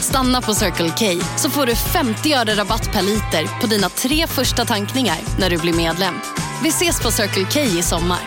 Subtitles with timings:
[0.00, 4.26] Stanna på Circle K så får du 50 öre rabatt per liter på dina tre
[4.26, 6.14] första tankningar när du blir medlem.
[6.62, 8.18] Vi ses på Circle K i sommar.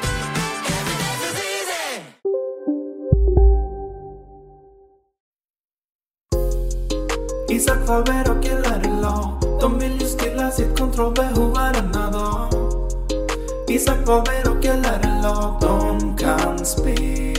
[7.49, 12.49] Isak Faber och LRLA De vill ju stilla sitt kontrollbehov varenda dag
[13.67, 17.32] Isak Faber och LRLA De kan spela.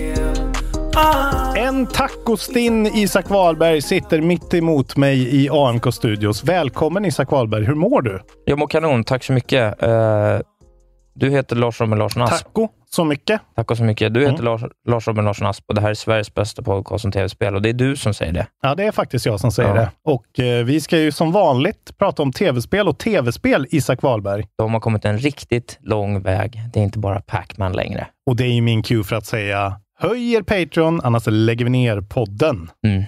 [1.57, 6.45] En tacostinn Isak Wahlberg sitter mitt emot mig i AMK Studios.
[6.45, 8.21] Välkommen Isak Wahlberg, hur mår du?
[8.45, 9.83] Jag mår kanon, tack så mycket.
[9.83, 9.89] Uh,
[11.15, 12.45] du heter Lars Robin Larsson Asp.
[12.45, 13.41] Taco så mycket.
[13.57, 14.15] Tack så mycket.
[14.15, 14.45] Du heter mm.
[14.45, 17.63] Lars, Lars Robin Larsson Asp och det här är Sveriges bästa podcast om tv-spel och
[17.63, 18.47] det är du som säger det.
[18.63, 19.75] Ja, det är faktiskt jag som säger ja.
[19.75, 19.91] det.
[20.05, 24.45] Och uh, vi ska ju som vanligt prata om tv-spel och tv-spel, Isak Wahlberg.
[24.59, 26.61] De har kommit en riktigt lång väg.
[26.73, 28.07] Det är inte bara Pac-Man längre.
[28.27, 31.71] Och det är ju min cue för att säga Höj er Patreon, annars lägger vi
[31.71, 32.71] ner podden.
[32.87, 33.05] Mm.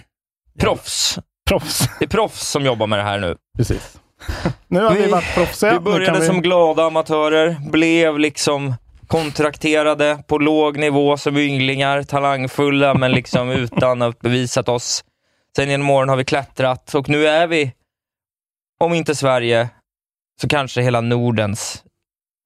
[0.60, 1.18] Proffs.
[1.48, 1.88] Proffs.
[1.98, 3.36] Det är proffs som jobbar med det här nu.
[3.56, 4.00] Precis.
[4.68, 5.72] Nu har vi, vi varit proffsiga.
[5.72, 6.26] Vi började vi...
[6.26, 8.74] som glada amatörer, blev liksom
[9.06, 15.04] kontrakterade på låg nivå som ynglingar, talangfulla men liksom utan att bevisat oss.
[15.56, 17.72] Sen genom åren har vi klättrat och nu är vi,
[18.80, 19.68] om inte Sverige,
[20.40, 21.84] så kanske hela Nordens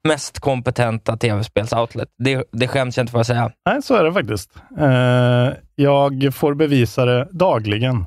[0.09, 2.09] mest kompetenta tv-spelsoutlet.
[2.19, 3.53] Det, det skäms jag inte för att säga.
[3.67, 4.51] Nej, så är det faktiskt.
[4.81, 8.05] Uh, jag får bevisa det dagligen.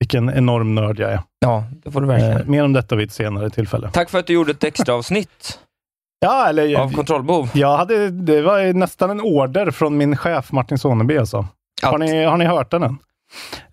[0.00, 1.20] Vilken enorm nörd jag är.
[1.38, 2.40] Ja, det får du verkligen.
[2.40, 3.90] Uh, mer om detta vid ett senare tillfälle.
[3.92, 5.58] Tack för att du gjorde ett extra avsnitt.
[6.20, 7.50] ja, eller, av kontrollbehov.
[7.54, 11.18] Jag hade, det var nästan en order från min chef Martin Soneby.
[11.18, 11.46] Alltså.
[11.82, 12.98] Har, ni, har ni hört den än?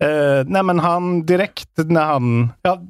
[0.04, 2.50] Uh, nej, men han direkt när han...
[2.62, 2.82] Ja,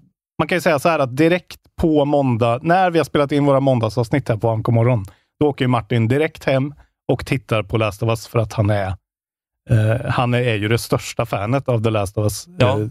[0.41, 3.45] man kan ju säga så här att direkt på måndag, när vi har spelat in
[3.45, 5.05] våra måndagsavsnitt här på AMK morgon,
[5.39, 6.73] då åker Martin direkt hem
[7.11, 8.87] och tittar på Last of Us för att han är,
[9.69, 12.47] eh, han är, ju det största fanet av The Last of Us.
[12.57, 12.79] Ja.
[12.79, 12.87] Eh,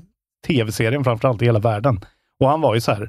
[0.46, 2.00] Tv-serien framförallt i hela världen.
[2.40, 3.02] Och han var ju så här,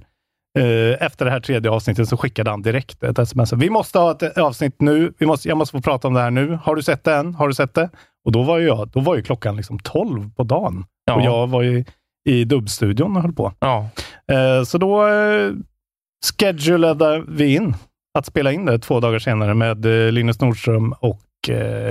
[0.59, 3.53] eh, efter det här tredje avsnittet så skickade han direkt ett sms.
[3.53, 5.13] Vi måste ha ett avsnitt nu.
[5.17, 6.59] Vi måste, jag måste få prata om det här nu.
[6.63, 7.35] Har du sett det än?
[7.35, 7.89] Har du sett det?
[8.25, 10.85] Och då var ju, jag, då var ju klockan liksom 12 på dagen.
[11.05, 11.15] Ja.
[11.15, 11.85] Och jag var ju
[12.29, 13.53] i dubbstudion och höll på.
[13.59, 13.89] Ja.
[14.31, 15.51] Eh, så då eh,
[16.39, 17.75] schedulade vi in
[18.19, 21.19] att spela in det två dagar senare med eh, Linus Nordström och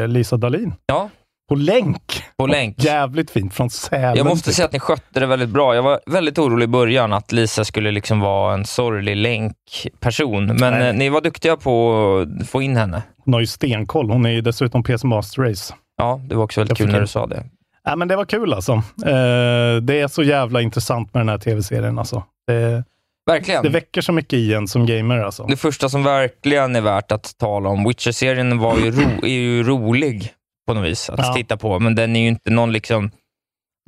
[0.06, 0.74] Lisa Dahlin.
[0.86, 1.10] Ja.
[1.48, 2.22] På länk.
[2.36, 2.84] På länk.
[2.84, 3.54] Jävligt fint.
[3.54, 4.16] Från Sälen.
[4.16, 5.74] Jag måste säga att ni skötte det väldigt bra.
[5.74, 10.46] Jag var väldigt orolig i början att Lisa skulle liksom vara en sorglig länkperson.
[10.46, 10.96] Men Nej.
[10.96, 13.02] Ni var duktiga på att få in henne.
[13.24, 14.10] Hon har ju stenkoll.
[14.10, 15.74] Hon är ju dessutom PC Master Race.
[15.96, 17.44] Ja, det var också väldigt jag kul när du sa det.
[17.84, 18.72] Ja, men det var kul alltså.
[19.06, 21.98] Eh, det är så jävla intressant med den här tv-serien.
[21.98, 22.24] Alltså.
[22.46, 22.84] Det,
[23.26, 23.62] Verkligen.
[23.62, 25.18] Det väcker så mycket i en som gamer.
[25.18, 25.44] Alltså.
[25.44, 29.62] Det första som verkligen är värt att tala om, Witcher-serien var ju ro, är ju
[29.62, 30.32] rolig
[30.66, 31.34] på något vis att ja.
[31.34, 33.10] titta på, men den är ju inte någon liksom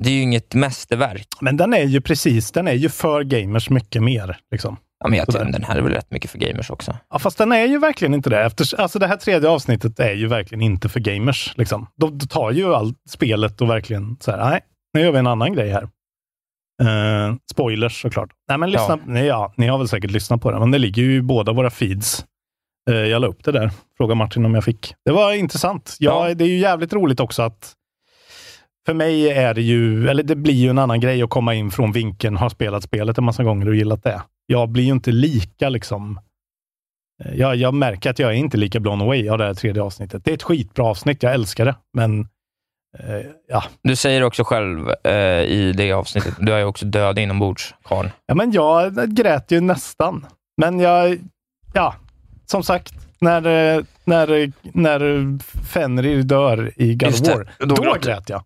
[0.03, 1.27] det är ju inget mästerverk.
[1.41, 4.37] Men den är ju precis, den är ju för gamers mycket mer.
[4.51, 4.77] Liksom.
[5.03, 6.97] Ja, men jag tycker den här är väl rätt mycket för gamers också.
[7.09, 8.43] Ja, fast den är ju verkligen inte det.
[8.43, 11.53] Efter, alltså det här tredje avsnittet är ju verkligen inte för gamers.
[11.57, 11.87] Liksom.
[11.95, 14.61] De, de tar ju allt spelet och verkligen så här, nej,
[14.93, 15.83] nu gör vi en annan grej här.
[16.83, 18.29] Uh, spoilers såklart.
[18.49, 19.11] Nej, men lyssna, ja.
[19.11, 21.51] Nej, ja, ni har väl säkert lyssnat på det, men det ligger ju i båda
[21.51, 22.25] våra feeds.
[22.89, 23.71] Uh, jag la upp det där.
[23.97, 24.93] Fråga Martin om jag fick.
[25.05, 25.95] Det var intressant.
[25.99, 26.35] Ja, ja.
[26.35, 27.73] Det är ju jävligt roligt också att
[28.85, 31.71] för mig är det ju, eller det blir ju en annan grej att komma in
[31.71, 34.21] från vinkeln, ha spelat spelet en massa gånger och gillat det.
[34.45, 36.19] Jag blir ju inte lika liksom
[37.23, 39.81] eh, jag, jag märker att jag är inte lika blown away av det här tredje
[39.81, 40.25] avsnittet.
[40.25, 42.27] Det är ett skitbra avsnitt, jag älskar det, men
[42.99, 43.63] Uh, ja.
[43.81, 48.07] Du säger också själv uh, i det avsnittet, du är ju också död inombords, Karl.
[48.25, 50.25] Ja, men jag grät ju nästan.
[50.57, 51.19] Men jag,
[51.73, 51.95] ja,
[52.45, 53.41] som sagt, när,
[54.03, 58.43] när, när Fenrir dör i God of War, då, då grät jag.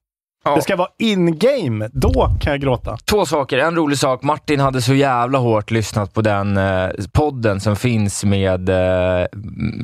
[0.49, 0.55] Ja.
[0.55, 1.89] Det ska vara in-game.
[1.93, 2.11] Då
[2.41, 2.97] kan jag gråta.
[3.05, 3.57] Två saker.
[3.57, 4.23] En rolig sak.
[4.23, 9.25] Martin hade så jävla hårt lyssnat på den eh, podden som finns med, eh,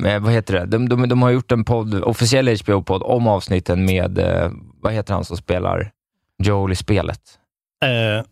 [0.02, 0.66] med vad heter det?
[0.66, 4.50] De, de, de har gjort en podd, officiell HBO-podd om avsnitten med, eh,
[4.82, 5.90] vad heter han som spelar
[6.42, 7.20] Joel i spelet?
[7.84, 8.24] Eh,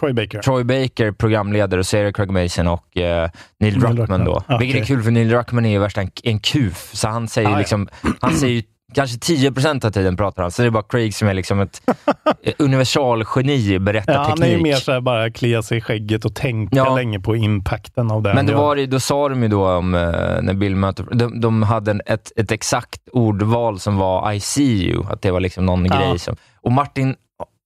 [0.00, 0.38] Troy Baker.
[0.42, 3.30] Troy Baker programledare och så är det Craig Mason och eh, Neil
[3.60, 4.24] Neil Druckmann Druckmann.
[4.24, 4.36] då.
[4.36, 4.58] Okay.
[4.58, 7.48] Vilket är kul för Neil Druckmann är ju värsta en, en kuf, så han säger
[7.48, 7.58] Ah, ja.
[7.58, 7.88] liksom,
[8.20, 8.62] han säger ju
[8.94, 11.82] kanske 10% av tiden pratar han, så det är bara Craig som är liksom ett
[12.42, 14.28] eh, universalgeni i Ja, berättarteknik.
[14.28, 16.96] han är ju mer så här bara klia sig i skägget och tänka Ja.
[16.96, 18.54] länge på impacten av det Men gör.
[18.56, 20.00] var, det- då sa de ju då om, eh,
[20.42, 24.88] när Bill möter, de, de hade en, ett, ett exakt ordval som var I see
[24.90, 25.96] you, att det var liksom någon Ja.
[25.98, 27.14] grej som, och Martin,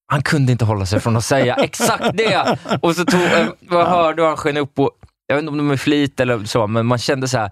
[0.07, 2.59] han kunde inte hålla sig från att säga exakt det!
[2.83, 4.91] Och så tog, eh, jag hörde han sken upp och,
[5.27, 7.51] jag vet inte om det var med flit eller så, men man kände så här.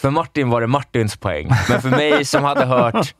[0.00, 3.14] För Martin var det Martins poäng, men för mig som hade hört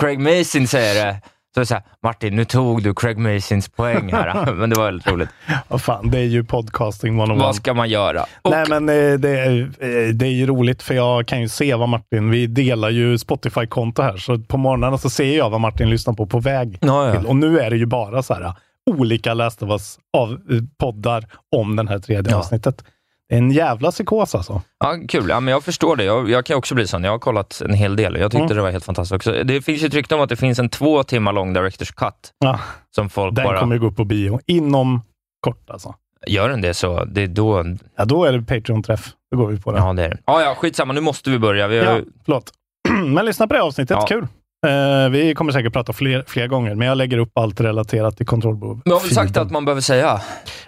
[0.00, 1.20] Craig Mason säga det,
[1.54, 4.52] så är det så här, Martin, nu tog du Craig Masons poäng här.
[4.54, 5.28] Men det var väldigt roligt.
[5.68, 7.42] Vad fan, det är ju podcasting 101.
[7.42, 8.24] Vad ska man göra?
[8.42, 11.48] Och, Nej, men eh, det är, eh, det är ju roligt för jag kan ju
[11.48, 15.60] se vad Martin, vi delar ju Spotify-konto här, så på morgonen så ser jag vad
[15.60, 17.20] Martin lyssnar på på väg Ja, ja.
[17.28, 18.52] Och nu är det ju bara så här
[18.90, 20.36] olika Last of Us av, eh,
[20.78, 21.24] poddar
[21.56, 22.38] om den här tredje Ja.
[22.38, 22.84] avsnittet.
[23.32, 24.62] En jävla psykos alltså.
[24.78, 25.26] Ja, kul.
[25.28, 26.04] Ja, men jag förstår det.
[26.04, 27.04] Jag, jag kan också bli sån.
[27.04, 28.56] Jag har kollat en hel del och jag tyckte Mm.
[28.56, 29.32] det var helt fantastiskt också.
[29.44, 32.14] Det finns ju ett rykte om att det finns en två timmar lång Directors Cut
[32.38, 32.60] Ja,
[32.96, 33.60] som folk den bara...
[33.60, 35.02] kommer ju gå upp på bio inom
[35.40, 35.94] kort alltså.
[36.26, 37.64] Gör den det så, det är då...
[37.96, 39.10] Ja, då är det Patreon-träff.
[39.30, 39.78] Då går vi på det.
[39.78, 40.18] Ja, det är det.
[40.26, 40.92] Ja, ja, skitsamma.
[40.92, 41.68] Nu måste vi börja.
[41.68, 42.52] Vi har, Ja, förlåt.
[43.06, 44.06] Men lyssna på det avsnittet, Ja.
[44.06, 44.26] kul.
[44.66, 48.26] Eh, vi kommer säkert prata fler, fler gånger, men jag lägger upp allt relaterat till
[48.26, 48.82] kontrollbehov.
[48.84, 50.20] Vi har väl sagt att man behöver säga?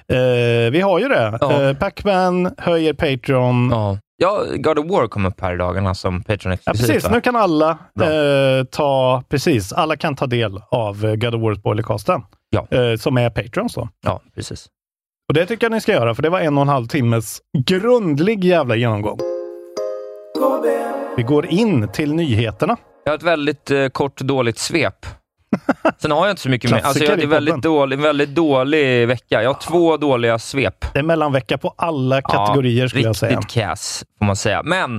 [0.09, 1.39] Eh, vi har ju det.
[1.41, 1.63] Ja.
[1.63, 3.71] Eh, Pacman höjer Patreon.
[3.73, 3.99] Ja.
[4.17, 4.45] Ja.
[4.51, 6.87] ja, God of War kom upp här i dagarna som Patreon exklusivt.
[6.89, 7.05] precis.
[7.05, 7.11] va?
[7.15, 7.79] Nu kan alla
[8.71, 12.23] ta, precis, alla kan ta del av God of War spoilercasten.
[12.51, 12.67] Ja.
[12.99, 13.89] Som är Patreons då.
[14.05, 14.67] Ja, precis.
[15.29, 17.41] Och det tycker jag ni ska göra, för det var en och en halv timmes
[17.67, 19.19] grundlig jävla genomgång.
[21.17, 22.77] Vi går in till nyheterna.
[23.05, 25.07] Jag har ett väldigt eh, kort dåligt svep.
[25.99, 26.81] Sen har jag inte så mycket mer.
[26.81, 29.43] Alltså, jag, det är i väldigt dålig, en väldigt dålig vecka.
[29.43, 30.85] Jag har två dåliga svep.
[30.93, 33.37] Det är mellanvecka på alla kategorier skulle jag säga.
[33.39, 34.63] Riktigt kass, får man säga.
[34.63, 34.97] Men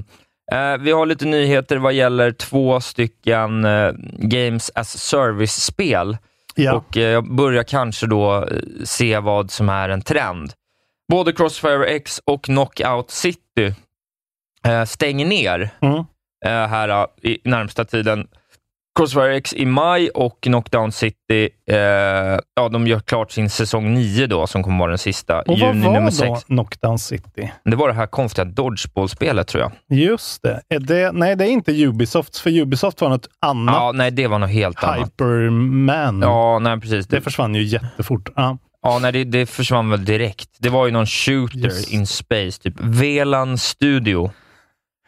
[0.51, 6.17] eh, vi har lite nyheter vad gäller två stycken eh, Games as Service-spel.
[6.55, 6.73] Ja.
[6.73, 10.53] Och eh, jag börjar kanske då eh, se vad som är en trend.
[11.11, 13.73] Både Crossfire X och Knockout City
[14.65, 16.05] eh, stänger ner Mm.
[16.45, 18.27] Eh, här i närmsta tiden.
[18.99, 21.77] Crossfire X i maj och Knockdown City, eh,
[22.55, 25.39] ja, de gör klart sin säsong 9 då, som kommer vara den sista.
[25.41, 26.43] Och vad juni var nummer då 6.
[26.43, 27.51] Knockdown City?
[27.65, 29.99] Det var det här konstiga Dodgeball-spelet tror jag.
[29.99, 30.61] Just det.
[30.69, 31.11] Är det.
[31.11, 33.75] Nej, det är inte Ubisoft, för Ubisoft var något annat.
[33.75, 34.99] Ja, nej, det var något helt annat.
[34.99, 36.21] Hyperman.
[36.21, 37.07] Ja, nej precis.
[37.07, 38.29] Det Det, försvann ju jättefort.
[38.35, 38.57] Ja.
[38.81, 40.49] ja, nej, det, det försvann väl direkt.
[40.59, 41.91] Det var ju någon shooter Just.
[41.91, 44.31] in space, typ Velan Studio.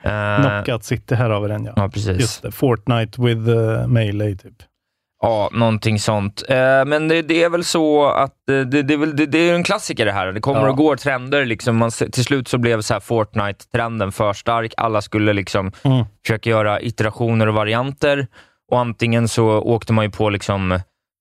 [0.04, 1.74] Eh, Knockout City, här har vi den ja.
[1.76, 2.20] Ja, precis.
[2.22, 2.52] Just det.
[2.52, 4.54] Fortnite with uh, Melee, typ.
[5.22, 6.44] Ja, någonting sånt.
[6.50, 9.56] Eh, men det, det är väl så att det, det, är väl, det, det är
[9.56, 10.32] en klassiker det här.
[10.32, 10.70] Det kommer Ja.
[10.70, 11.46] och går trender.
[11.46, 11.78] Liksom.
[11.78, 14.74] Man, till slut så blev så Fortnite-trenden för stark.
[14.78, 16.06] Alla skulle liksom Mm.
[16.26, 18.28] försöka göra iterationer och varianter.
[18.72, 20.80] Och antingen så åkte man ju på liksom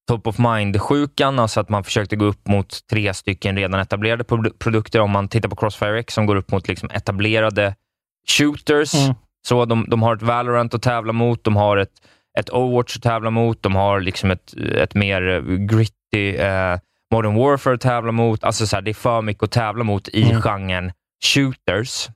[0.08, 4.58] top of mind-sjukan, alltså att man försökte gå upp mot tre stycken redan etablerade produ-
[4.58, 5.00] produkter.
[5.00, 7.74] Om man tittar på Crossfire X som går upp mot liksom etablerade
[8.28, 8.94] shooters.
[8.94, 9.14] Mm.
[9.48, 11.92] Så de, de har ett Valorant att tävla mot, de har ett,
[12.38, 16.78] ett Overwatch att tävla mot, de har liksom ett, ett mer eh, gritty eh,
[17.12, 18.44] Modern Warfare att tävla mot.
[18.44, 20.42] Alltså så här, det är för mycket att tävla mot i Mm.
[20.42, 20.92] genren
[21.24, 22.08] shooters.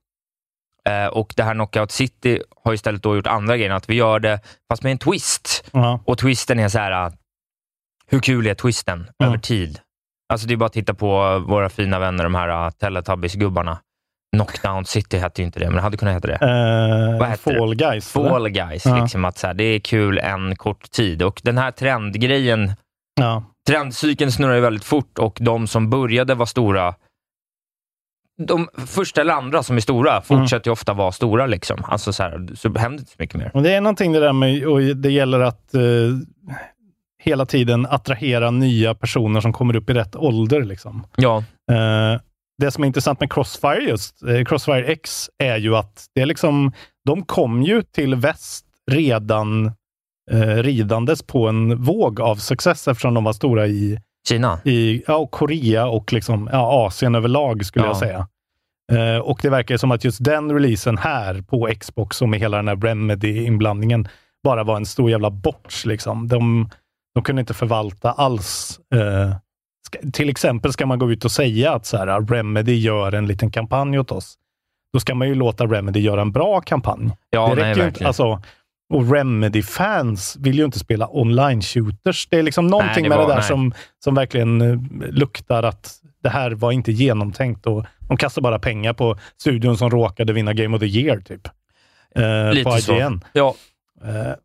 [0.89, 4.21] Eh, och det här Knockout City har istället då gjort andra grejer, att vi gör
[4.21, 4.41] det
[4.71, 5.65] fast med en twist.
[5.73, 6.01] Ja.
[6.05, 7.13] Och twisten är så här, uh,
[8.07, 9.13] hur kul är twisten Mm.
[9.33, 9.81] över tid?
[10.29, 13.79] Alltså det är bara att titta på våra fina vänner, de här uh, Teletubbies-gubbarna.
[14.37, 16.35] Knockdown City hette ju inte det, men det hade kunnat heta det.
[16.35, 18.17] Eh, Vad heter Fall Guys.
[18.17, 18.29] eller?
[18.31, 19.03] Fall Guys, Ja.
[19.03, 21.23] liksom att så här, det är kul en kort tid.
[21.23, 22.73] Och den här trendgrejen,
[23.21, 23.45] Ja.
[23.69, 26.95] trendcykeln snurrar ju väldigt fort och de som började vara stora,
[28.47, 31.47] de första eller andra som är stora fortsätter ju ofta vara stora.
[31.47, 31.85] Liksom.
[31.85, 33.51] Alltså så, här, så händer inte så mycket mer.
[33.55, 35.81] Och det är någonting det där med, och det gäller att eh,
[37.23, 40.65] hela tiden attrahera nya personer som kommer upp i rätt ålder.
[40.65, 41.07] Liksom.
[41.17, 42.21] Ja, Eh,
[42.59, 46.27] det som är intressant med Crossfire just, eh, Crossfire X, är ju att det är
[46.27, 46.73] liksom,
[47.05, 49.67] de kom ju till väst redan
[50.31, 53.99] eh, ridandes på en våg av success eftersom de var stora i,
[54.29, 54.61] Kina.
[54.65, 57.89] i ja, och Korea och liksom, ja, Asien överlag skulle Ja.
[57.91, 58.29] jag säga.
[58.93, 62.57] Eh, och det verkar som att just den releasen här på Xbox och med hela
[62.57, 64.09] den här Remedy-inblandningen
[64.45, 65.87] bara var en stor jävla borts.
[65.87, 66.29] Liksom.
[66.29, 66.69] De,
[67.15, 68.81] de kunde inte förvalta alls.
[68.95, 69.37] Eh,
[69.87, 73.27] ska, till exempel ska man gå ut och säga att så här, Remedy gör en
[73.27, 74.35] liten kampanj åt oss.
[74.93, 77.11] Då ska man ju låta Remedy göra en bra kampanj.
[77.31, 78.43] Ja, det nej, räcker ju inte, alltså,
[78.95, 82.27] Och Remedy-fans vill ju inte spela online-shooters.
[82.31, 83.49] Det är liksom någonting Nej, det med var- det där nej.
[83.49, 83.75] som,
[84.05, 84.79] som verkligen eh,
[85.11, 89.91] luktar att det här var inte genomtänkt och de kastar bara pengar på studion som
[89.91, 91.49] råkade vinna Game of the Year, typ.
[92.15, 92.93] Eh, Lite på så.
[92.97, 93.25] IGN.
[93.33, 93.55] Ja, Eh,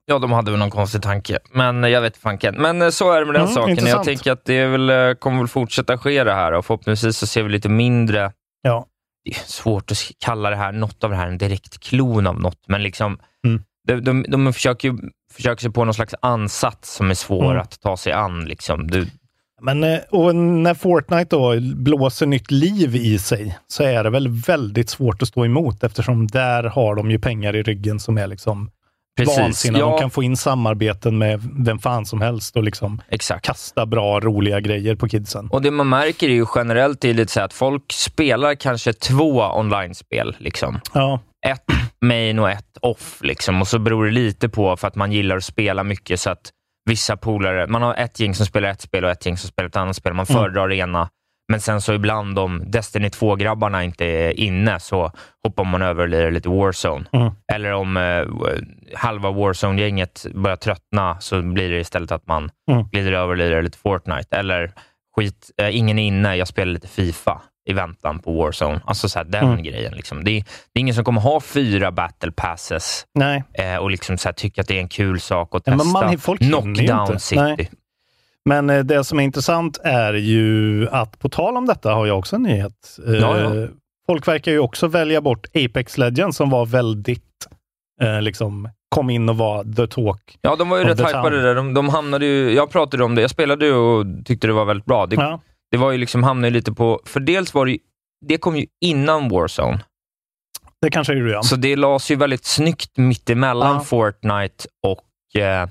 [0.06, 2.56] ja, de hade väl någon konstig tanke, men jag vet fanken.
[2.58, 3.70] Men eh, så är det med den Mm, saken.
[3.70, 4.06] Jag intressant.
[4.06, 7.44] tänker att det väl, eh, kommer väl fortsätta ske det här och förhoppningsvis så ser
[7.44, 8.32] vi lite mindre
[8.62, 8.86] ja.
[9.26, 12.40] det är svårt att kalla det här, något av det här en direkt klon av
[12.40, 13.64] något, men liksom Mm.
[13.88, 14.98] de, de, de försöker, ju-
[15.34, 17.62] försöker sig på någon slags ansats som är svår Mm.
[17.62, 18.46] att ta sig an.
[18.46, 18.88] Liksom.
[18.88, 19.08] Du,
[19.62, 24.28] Men eh, och när Fortnite då blåser nytt liv i sig så är det väl
[24.28, 28.28] väldigt svårt att stå emot eftersom där har de ju pengar i ryggen som är
[28.28, 28.70] liksom
[29.18, 29.38] precis.
[29.40, 29.86] vansinniga.
[29.86, 33.46] De Ja, kan få in samarbeten med vem fan som helst och liksom exakt.
[33.46, 35.48] kasta bra, roliga grejer på kidsen.
[35.50, 39.42] Och det man märker är ju generellt är lite så att folk spelar kanske två
[39.42, 40.36] online-spel.
[40.40, 40.80] Liksom.
[40.94, 41.66] Ja, Ett
[42.06, 43.18] main och ett off.
[43.22, 43.62] Liksom.
[43.62, 46.50] Och så beror det lite på för att man gillar att spela mycket så att
[46.90, 49.70] vissa polare, man har ett gäng som spelar ett spel och ett gäng som spelar
[49.70, 50.14] ett annat spel.
[50.14, 50.42] Man Mm.
[50.42, 51.10] föredrar det ena,
[51.52, 55.12] men sen så ibland om Destiny 2-grabbarna inte är inne så
[55.44, 57.06] hoppar man över och lirar lite Warzone.
[57.14, 57.32] Mm.
[57.54, 58.24] Eller om eh,
[58.96, 62.84] halva Warzone-gänget börjar tröttna så blir det istället att man Mm.
[62.92, 64.38] glider över och lirar lite Fortnite.
[64.38, 64.72] Eller
[65.16, 68.82] skit, eh, ingen är inne, jag spelar lite Fifa i väntan på Warzone.
[68.86, 69.64] Alltså så här, den Mm.
[69.64, 69.94] grejen.
[69.94, 70.24] Liksom.
[70.24, 73.06] Det, är, det är ingen som kommer ha fyra battle passes
[73.54, 75.84] eh, och liksom så här, tycka att det är en kul sak att Ja, testa.
[76.00, 77.20] men man- folk Knockdown.
[77.20, 77.42] City.
[77.42, 77.70] Nej.
[78.50, 82.20] Men eh, det som är intressant är ju att på tal om detta har jag
[82.20, 82.98] också en nyhet.
[83.08, 83.68] Eh, Ja, ja.
[84.08, 87.48] Folk verkar ju också välja bort Apex Legends som var väldigt,
[88.02, 90.38] eh, liksom, kom in och var the talk.
[90.42, 91.56] Ja, de var ju rätt hypade där.
[91.56, 94.66] De, de hamnade ju, jag pratade om det, jag spelade ju och tyckte det var
[94.66, 95.06] väldigt bra.
[95.06, 97.78] Det, Ja, det var ju liksom, hamnade ju lite på, för dels var det ju,
[98.26, 99.80] det kom ju innan Warzone.
[100.82, 101.44] det kanske är du ja.
[101.44, 103.80] Så det lades ju väldigt snyggt mittemellan Ja.
[103.84, 105.68] Fortnite och, eh,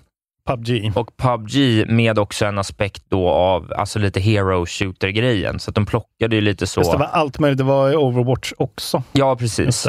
[0.57, 0.93] PubG.
[0.95, 5.59] och PubG med också en aspekt då av alltså lite hero shooter-grejen.
[5.59, 6.81] Så att de plockade ju lite så.
[6.81, 7.59] Just det var allt möjligt.
[7.59, 9.03] Det var Overwatch också.
[9.13, 9.87] Ja, precis.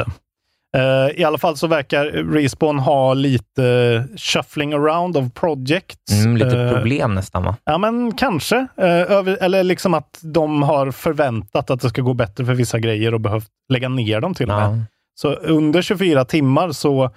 [0.76, 6.12] Eh, I alla fall så verkar Respawn ha lite eh, shuffling around of projects.
[6.24, 7.56] Mm, lite Eh, problem nästan va?
[7.64, 8.56] Ja, men kanske.
[8.76, 12.78] Eh, över, eller liksom att de har förväntat att det ska gå bättre för vissa
[12.78, 14.70] grejer och behövt lägga ner dem till och med.
[14.70, 14.84] Ja.
[15.14, 17.10] Så under 24 timmar så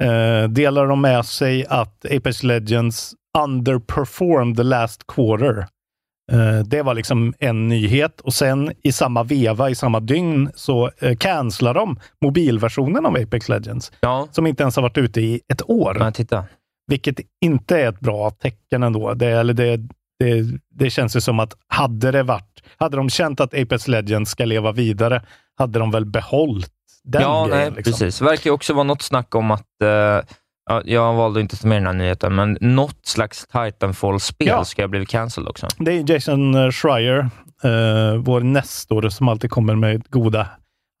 [0.00, 5.66] eh, delar de med sig att Apex Legends underperformed the last quarter.
[6.32, 10.90] Eh, det var liksom en nyhet och sen i samma veva, i samma dygn, så
[10.98, 15.40] eh, cancelar de mobilversionen av Apex Legends Ja, som inte ens har varit ute i
[15.48, 15.96] ett år.
[15.98, 16.44] men titta.
[16.86, 19.14] Vilket inte är ett bra tecken ändå.
[19.14, 19.76] Det, eller det,
[20.18, 20.44] det,
[20.74, 24.44] det känns ju som att hade det varit, hade de känt att Apex Legends ska
[24.44, 25.22] leva vidare,
[25.58, 26.72] hade de väl behållit
[27.10, 27.58] den ja, grejen.
[27.58, 27.92] nej, liksom.
[27.92, 28.18] precis.
[28.18, 29.88] Det verkar också vara något snack om att, eh,
[30.70, 34.64] ja, jag valde inte att ta med den här nyheten, men något slags Titanfall-spel Ja.
[34.64, 35.66] ska ha blivit cancelled också.
[35.78, 37.18] Det är Jason eh, Schreier,
[37.64, 40.46] eh, vår nestor som alltid kommer med goda,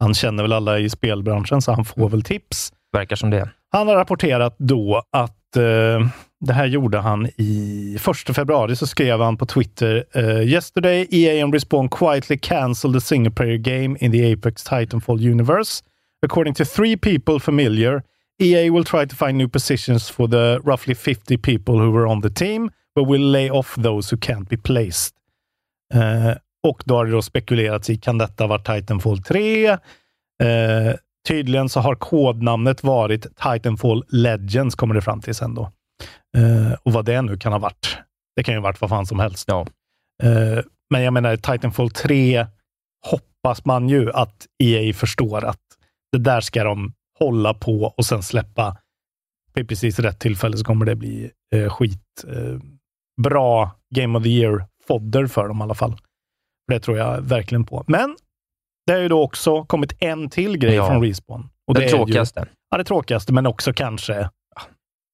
[0.00, 2.72] han känner väl alla i spelbranschen så han får väl tips.
[2.92, 3.50] Verkar som det.
[3.72, 6.08] Han har rapporterat då att eh,
[6.46, 7.98] det här gjorde han i
[8.28, 13.00] 1 februari, så skrev han på Twitter eh, “Yesterday EA and Respawn quietly cancelled the
[13.00, 15.82] single player game in the Apex Titanfall universe.
[16.26, 18.02] According to three people familiar,
[18.42, 22.22] EA will try to find new positions for the roughly 50 people who were on
[22.22, 25.16] the team, but will lay off those who can't be placed.”
[25.94, 29.66] Eh, och då har det då spekulerats i, kan detta vara Titanfall 3?
[29.68, 29.78] Eh,
[31.28, 35.72] tydligen så har kodnamnet varit Titanfall Legends, kommer det fram till sen då.
[36.36, 37.96] Eh, och vad det nu kan ha varit.
[38.36, 39.48] Det kan ju ha varit vad fan som helst.
[39.48, 39.66] Ja.
[40.22, 42.46] Eh, men jag menar, Titanfall 3
[43.06, 45.60] hoppas man ju att EA förstår att
[46.12, 48.76] det där ska de hålla på och sen släppa.
[49.54, 52.24] Vid precis rätt tillfälle så kommer det bli eh, skit.
[52.28, 52.58] Eh,
[53.22, 55.96] bra Game of the Year-fodder för dem i alla fall.
[56.68, 57.84] Det tror jag verkligen på.
[57.86, 58.16] Men
[58.86, 60.86] det har ju då också kommit en till grej Ja.
[60.86, 61.48] från Respawn.
[61.66, 62.46] Och Det är ju- tråkigaste.
[62.70, 64.28] Ja, det tråkigaste, men också kanske...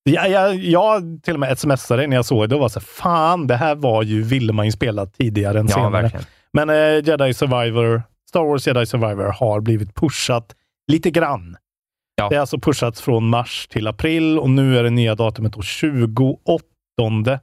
[0.03, 2.85] Jag, jag, jag till och med smsade när jag såg det och var så här,
[2.85, 6.01] fan, det här var ju, ville man ju spela tidigare än Ja, senare.
[6.01, 6.25] verkligen.
[6.53, 6.75] Men eh,
[7.07, 10.55] Jedi Survivor, Star Wars Jedi Survivor har blivit pushat
[10.91, 11.57] lite grann.
[12.15, 12.29] Ja.
[12.29, 15.61] Det är alltså pushats från mars till april och nu är det nya datumet då
[15.61, 17.39] 28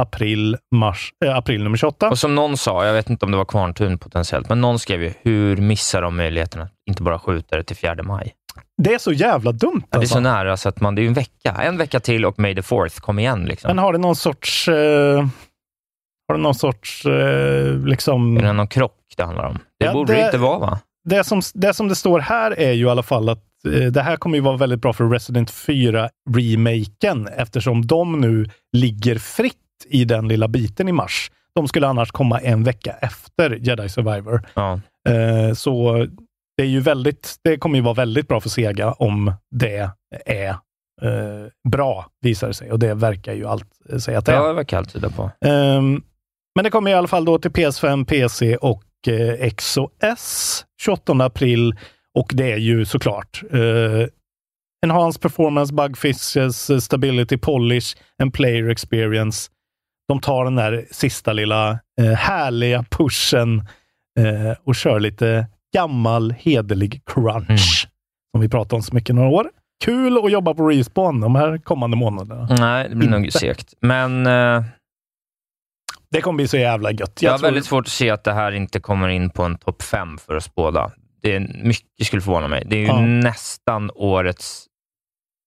[0.00, 2.08] april, mars, eh, april nummer 28.
[2.08, 5.02] Och som någon sa, jag vet inte om det var Kvarntun potentiellt, men någon skrev
[5.02, 8.34] ju, hur missar de möjligheten att inte bara skjuta det till 4 maj?
[8.82, 10.14] Det är så jävla dumt Ja, det är alltså.
[10.14, 11.50] så nära så att man, det är en vecka.
[11.62, 13.68] En vecka till och May the 4th, kom igen liksom.
[13.68, 14.68] Men har det någon sorts...
[14.68, 15.26] Eh,
[16.28, 17.06] har det någon sorts...
[17.06, 18.36] Eh, liksom...
[18.36, 19.58] Är det någon krock det handlar om?
[19.78, 20.80] Det Ja, borde det inte vara va?
[21.08, 24.02] Det, som, det som det står här är ju i alla fall att eh, det
[24.02, 29.54] här kommer ju vara väldigt bra för Resident 4-remaken eftersom de nu ligger fritt
[29.86, 31.30] i den lilla biten i mars.
[31.54, 34.48] De skulle annars komma en vecka efter Jedi Survivor.
[34.54, 34.80] Ja.
[35.08, 36.06] Eh, så
[36.56, 39.90] det, är ju väldigt, det kommer ju vara väldigt bra för Sega om det
[40.26, 40.48] är
[41.02, 42.72] eh, bra, visar det sig.
[42.72, 43.66] Och det verkar ju allt
[44.00, 44.36] säga att det är.
[44.36, 45.30] Ja, det verkar allt tyda på.
[45.44, 46.02] Ehm,
[46.54, 51.74] men det kommer i alla fall då till PS5, PC och eh, XOS 28 april.
[52.18, 54.06] Och det är ju såklart eh,
[54.86, 59.50] Enhanced Performance, Bug Fixes, Stability Polish and Player Experience.
[60.08, 63.58] De tar den där sista lilla eh, härliga pushen
[64.20, 67.48] eh, och kör lite gammal hederlig crunch.
[67.48, 67.58] Mm.
[68.32, 69.50] Som vi pratat om så mycket några år.
[69.84, 72.48] Kul att jobba på Respawn de här kommande månaderna.
[72.58, 73.38] Nej, det blir nog Inte.
[73.38, 73.74] segt.
[73.80, 74.64] Men eh,
[76.10, 77.22] Det kommer bli så jävla gött.
[77.22, 79.58] jag har tror- väldigt svårt att se att det här inte kommer in på en
[79.58, 80.90] topp fem för oss båda.
[81.22, 82.64] Det är mycket skulle förvåna mig.
[82.66, 83.00] Det är ju Ja.
[83.00, 84.64] nästan årets...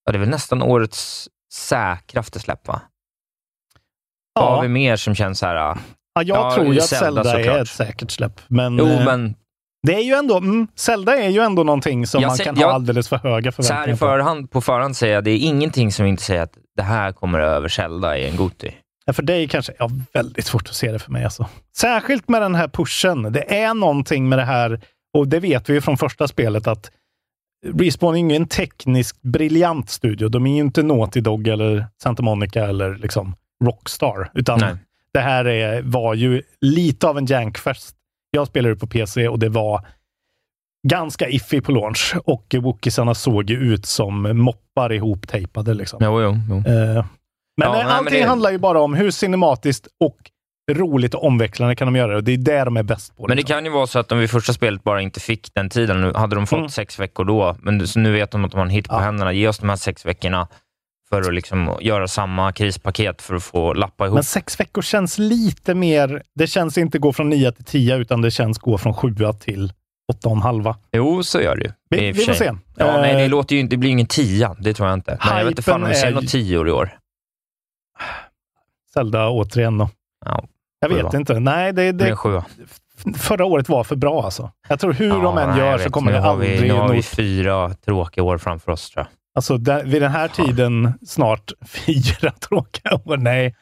[0.05, 2.81] Ja, det är väl nästan årets säkraste släpp, va?
[4.33, 4.61] Vad har ja.
[4.61, 5.55] vi mer som känns så här...
[5.55, 5.77] ah,
[6.13, 7.61] Ja, jag Ja, tror ju att Zelda Zelda, är såklart.
[7.61, 8.41] ett säkert släpp.
[8.47, 9.35] Men, Jo, eh, men
[9.87, 12.67] det är ju ändå, mm, Zelda är ju ändå någonting som Jag man kan jag-
[12.67, 13.97] ha alldeles för höga så här i förväntningar på.
[13.97, 17.39] förhand, på förhand säger jag, det är ingenting som inte säger att det här kommer
[17.39, 18.75] över Zelda i en Goti.
[19.11, 21.23] Ja, för dig kanske, ja, väldigt svårt att se det för mig.
[21.23, 21.47] Alltså.
[21.77, 23.23] Särskilt med den här pushen.
[23.31, 24.81] Det är någonting med det här,
[25.13, 26.91] och det vet vi ju från första spelet, att
[27.65, 30.29] Respawn är ju en tekniskt briljant studio.
[30.29, 34.75] De är ju inte Naughty Dog eller Santa Monica eller liksom Rockstar, utan Nej.
[35.13, 37.95] det här är, var ju lite av en jankfest.
[38.31, 39.85] Jag spelade på PC och det var
[40.87, 45.73] ganska iffy på launch och Wookiesarna såg ju ut som moppar ihop-tejpade.
[45.73, 45.99] Liksom.
[46.03, 46.71] Jo, jo, jo.
[46.71, 47.05] Eh,
[47.57, 50.17] men Ja, nej, men allting det- handlar ju bara om hur cinematiskt och
[50.71, 52.15] roligt och omvecklande kan de göra det.
[52.17, 53.21] Och det är det de är bäst på.
[53.23, 53.53] Men det liksom.
[53.55, 56.01] kan ju vara så att de vid första spelet bara inte fick den tiden.
[56.01, 56.69] Nu hade de fått Mm.
[56.69, 58.99] sex veckor då, men så nu vet de att de har en hit på Ja.
[58.99, 59.33] händerna.
[59.33, 60.47] Ge oss de här sex veckorna
[61.09, 64.13] för att liksom göra samma krispaket för att få lappa ihop.
[64.15, 66.21] Men sex veckor känns lite mer...
[66.35, 69.73] Det känns inte gå från nio till tio, utan det känns gå från sjua till
[70.13, 70.75] åtta och en halva.
[70.91, 71.71] Jo, så gör det ju.
[71.89, 72.51] Vi, vi får se.
[72.77, 74.55] Ja, nej, det Eh, låter ju det blir ingen tia.
[74.59, 75.17] Det tror jag inte.
[75.27, 76.97] Men jag vet inte fan om vi ser ju- tior i år.
[78.93, 79.89] Zelda återigen då.
[80.25, 80.43] Ja,
[80.79, 81.39] Jag vet inte.
[81.39, 82.15] Nej, det, det
[83.05, 84.51] det, förra året var för bra alltså.
[84.69, 86.89] Jag tror hur de än nej, gör så kommer det har vi, aldrig Nu har
[86.89, 89.07] vi fyra tråkiga år framför oss, tror jag.
[89.35, 93.55] Alltså där, vid den här tiden, snart fyra tråkiga år, nej.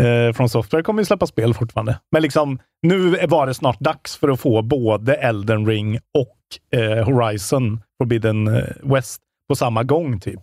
[0.00, 1.98] Eh, från Software kommer ju släppa spel fortfarande.
[2.12, 7.04] Men liksom, nu var det snart dags för att få både Elden Ring och eh,
[7.04, 10.40] Horizon Forbidden eh, West på samma gång, typ.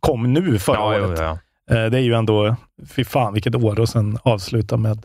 [0.00, 1.18] Kom nu förra Ja, jo, året.
[1.18, 1.38] ja.
[1.70, 2.56] Eh, det är ju ändå,
[2.88, 4.98] fy fan vilket år och sen avsluta med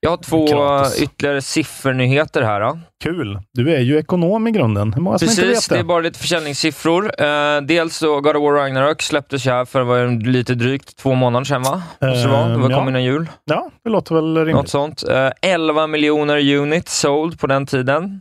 [0.00, 1.02] Jag har två Kratos.
[1.02, 2.60] ytterligare siffernyheter här.
[2.60, 2.78] Då.
[3.04, 3.38] kul.
[3.52, 4.92] Du är ju ekonom i grunden.
[4.92, 5.80] Hur många som inte Precis, vet det det?
[5.80, 7.22] är bara lite försäljningssiffror.
[7.22, 11.14] Eh, dels så God of War Ragnarök släpptes ju här för det, lite drygt två
[11.14, 11.82] månader sedan, va?
[12.00, 12.48] Det vara.
[12.48, 12.88] Det var kom ja.
[12.88, 13.28] innan jul.
[13.44, 14.68] Ja, det låter väl Något rimligt.
[14.68, 15.02] sånt.
[15.08, 18.20] Eh, 11 miljoner units sold på den tiden.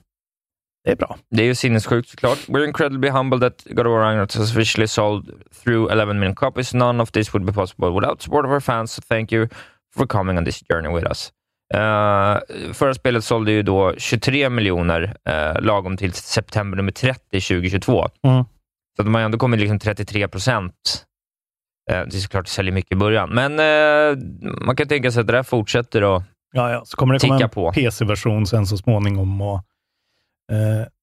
[0.84, 1.18] Det är bra.
[1.30, 2.38] Det är ju sinnessjukt såklart.
[2.48, 5.30] We're incredibly humbled that God of War Ragnarok has officially sold
[5.64, 6.74] through 11 million copies.
[6.74, 9.48] None of this would be possible without support of our fans, so thank you
[9.96, 11.32] for coming on this journey with us.
[11.74, 12.40] Uh,
[12.74, 18.10] förra spelet sålde ju då 23 miljoner eh, lagom till september nummer 30 2022.
[18.24, 18.44] Mm.
[18.98, 21.06] Så de har ändå kommit liksom 33 procent.
[21.92, 24.18] Eh, det är såklart det säljer mycket i början, men eh,
[24.66, 26.24] man kan tänka sig att det där fortsätter och
[26.56, 27.72] Ja, ja, så kommer det komma Ticka en på.
[27.72, 29.42] PC-version sen så småningom.
[29.42, 29.62] Och,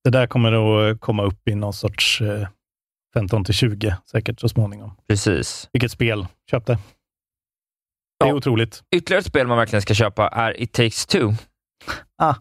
[0.04, 2.48] det där kommer att komma upp i någon sorts eh,
[3.14, 4.92] 15 till 20 säkert så småningom.
[5.08, 5.68] precis.
[5.72, 6.26] Vilket spel?
[6.50, 6.78] Köp det.
[8.20, 8.34] Det är Ja.
[8.34, 8.82] otroligt.
[8.96, 11.32] Ytterligare ett spel man verkligen ska köpa är It takes two.
[12.18, 12.34] Ah.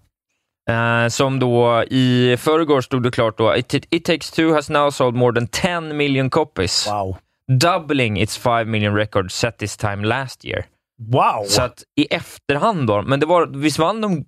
[0.73, 4.91] Eh, som då i förrgår stod det klart då, It, It takes two has now
[4.91, 6.88] sold more than 10 million copies.
[6.88, 7.17] Wow.
[7.47, 10.65] Doubling its 5 million record set this time last year.
[10.97, 11.43] Wow!
[11.47, 14.25] Så att i efterhand då, men det var, visst vann de?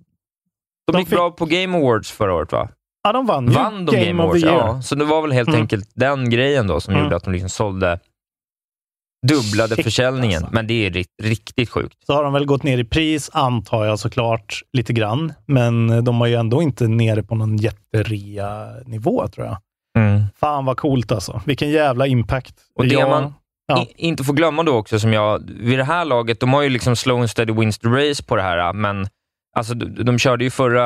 [0.86, 2.68] De, De gick fick- bra på Game Awards förra året va?
[3.04, 4.42] ja, de vann Vann de Game, of Awards?
[4.44, 5.60] Ja, så det var väl helt Mm.
[5.60, 7.04] enkelt den grejen då som Mm.
[7.04, 7.98] gjorde att de liksom sålde,
[9.26, 10.42] dubblade Shit, försäljningen.
[10.42, 10.54] alltså.
[10.54, 11.96] Men det är rikt, riktigt sjukt.
[12.06, 15.32] Så har de väl gått ner i pris, antar jag såklart, lite grann.
[15.46, 19.56] Men de var ju ändå inte nere på någon jätterea-nivå, tror jag.
[19.98, 20.22] Mm.
[20.40, 21.40] Fan vad coolt alltså.
[21.46, 22.54] Vilken jävla impact.
[22.74, 23.34] Och det Ja, man
[23.66, 23.82] Ja.
[23.82, 26.68] i, inte får glömma då också, som jag, vid det här laget, de har ju
[26.68, 29.08] liksom slow and steady wins the race på det här, men
[29.56, 30.84] alltså, de, de körde ju förra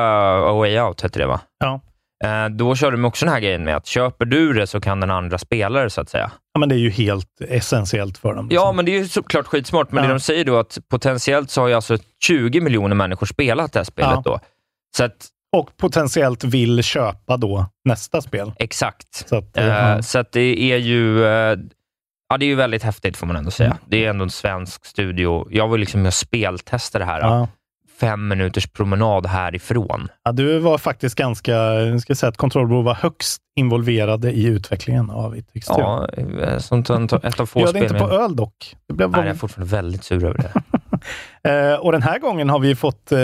[0.49, 1.39] A Way Out, hette det va?
[1.59, 1.81] Ja.
[2.25, 4.99] Eh, då körde de också den här grejen med att köper du det så kan
[4.99, 6.31] den andra spela det, så att säga.
[6.53, 8.47] ja, men det är ju helt essentiellt för dem.
[8.51, 8.75] Ja, liksom.
[8.75, 10.07] men det är ju såklart skitsmart, men Ja.
[10.07, 13.79] det de säger då att potentiellt så har ju alltså 20 miljoner människor spelat det
[13.79, 14.21] här spelet Ja.
[14.25, 14.39] då.
[14.97, 15.27] Så att
[15.57, 18.51] Och potentiellt vill köpa då nästa spel.
[18.59, 19.27] Exakt.
[19.29, 20.01] Så att, Eh, ja.
[20.01, 21.57] Så att det är ju eh,
[22.29, 23.69] ja, det är ju väldigt häftigt får man ändå säga.
[23.69, 23.77] Mm.
[23.87, 25.47] Det är ändå en svensk studio.
[25.51, 27.19] Jag var liksom med och speltestade det här.
[27.21, 27.47] Ja.
[27.99, 30.07] Fem minuters promenad härifrån.
[30.23, 34.45] Ja, du var faktiskt ganska, jag ska säga att Control Bro var högst involverade i
[34.45, 35.49] utvecklingen av It.
[35.67, 38.75] Ja, eh, sånt, ett av få Gör det inte på öl dock.
[38.87, 40.51] Det blev Nej, jag är fortfarande väldigt sur över det.
[41.43, 43.17] Eh, och den här gången har vi fått, eh,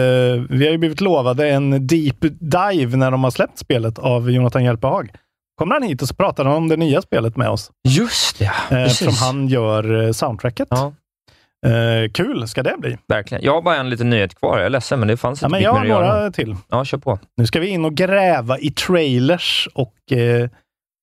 [0.49, 4.63] vi har ju blivit lovade en deep dive när de har släppt spelet av Jonathan
[4.63, 5.09] Hjälpehag.
[5.57, 7.71] Kommer han hit och så pratar han om det nya spelet med oss.
[7.87, 9.01] Just det, Eh, precis.
[9.01, 10.67] eftersom han gör eh, soundtracket.
[10.71, 10.93] Ja,
[11.65, 12.97] Eh, kul ska det bli.
[13.07, 13.43] verkligen.
[13.43, 14.57] Jag har bara en liten nyhet kvar.
[14.57, 16.15] Jag är ledsen, men det fanns Ja, inte men mycket jag har göra.
[16.17, 16.55] några till.
[16.69, 17.19] Ja, kör på.
[17.37, 20.49] Nu ska vi in och gräva i trailers och, eh,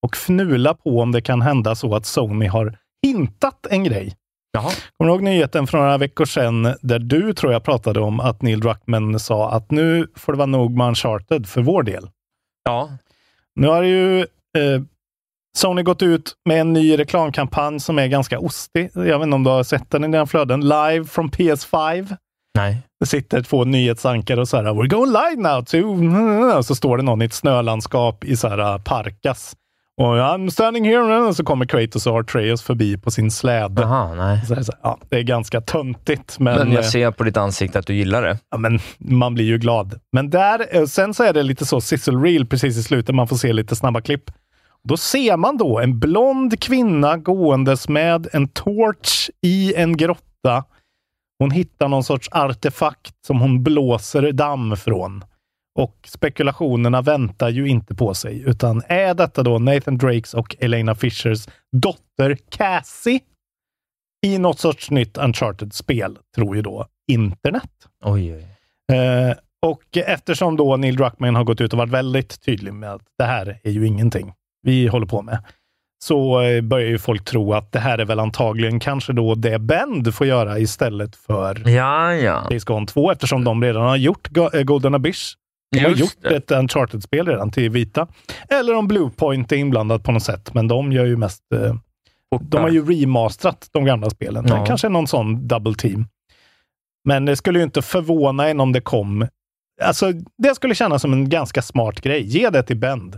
[0.06, 4.14] och fnula på om det kan hända så att Sony har hintat en grej.
[4.52, 4.70] Jaha.
[4.96, 8.42] Kommer du ihåg nyheten för några veckor sedan där du tror jag pratade om att
[8.42, 12.08] Neil Druckmann sa att nu får det vara nog med Uncharted för vår del.
[12.64, 12.90] Ja,
[13.54, 14.82] Nu har ju eh,
[15.58, 18.90] Sony gått ut med en ny reklamkampanj som är ganska ostig.
[18.94, 20.60] Jag vet inte om du har sett den i dina flöden.
[20.60, 22.16] Live from PS5.
[22.56, 22.82] nej.
[23.00, 26.62] Det sitter två nyhetsankare och så här, we're going live now to...
[26.62, 29.56] Så står det någon i ett snölandskap i så här parkas.
[30.00, 33.82] Och I'm standing here och så kommer Kratos och Atreus förbi på sin släde.
[33.82, 34.46] Jaha, nej.
[34.46, 37.78] Så så ja, det är ganska töntigt, men, Men eh, jag ser på ditt ansikte
[37.78, 38.38] att du gillar det.
[38.50, 40.00] ja, men man blir ju glad.
[40.12, 43.14] Men där, eh, sen så är det lite så sizzle reel precis i slutet.
[43.14, 44.30] Man får se lite snabba klipp.
[44.82, 50.64] Då ser man då en blond kvinna gåendes med en torch i en grotta.
[51.38, 55.24] Hon hittar någon sorts artefakt som hon blåser damm från.
[55.78, 60.94] Och spekulationerna väntar ju inte på sig, utan är detta då Nathan Drakes och Elena
[60.94, 63.20] Fishers dotter Cassie
[64.26, 67.70] i något sorts nytt Uncharted-spel, tror ju då internet.
[68.04, 68.46] Oj, oj.
[68.96, 73.02] Eh, och eftersom då Neil Druckmann har gått ut och varit väldigt tydlig med att
[73.18, 75.38] det här är ju ingenting vi håller på med,
[76.04, 79.58] så eh, börjar ju folk tro att det här är väl antagligen kanske då det
[79.58, 82.46] Bend får göra istället för Ja, ja.
[82.48, 85.34] Days Gone 2, eftersom de redan har gjort eh, Golden Abyss.
[85.72, 86.36] De har gjort det.
[86.36, 88.06] ett Uncharted-spel redan till vita.
[88.48, 91.42] Eller om Bluepoint är inblandat på något sätt, men de gör ju mest...
[91.54, 91.74] Eh,
[92.40, 94.44] de har ju remasterat de gamla spelen.
[94.48, 94.66] Ja.
[94.66, 96.06] Kanske någon sån double team.
[97.04, 99.26] Men det skulle ju inte förvåna en om det kom...
[99.82, 102.22] Alltså, det skulle kännas som en ganska smart grej.
[102.22, 103.14] Ge det till Bend.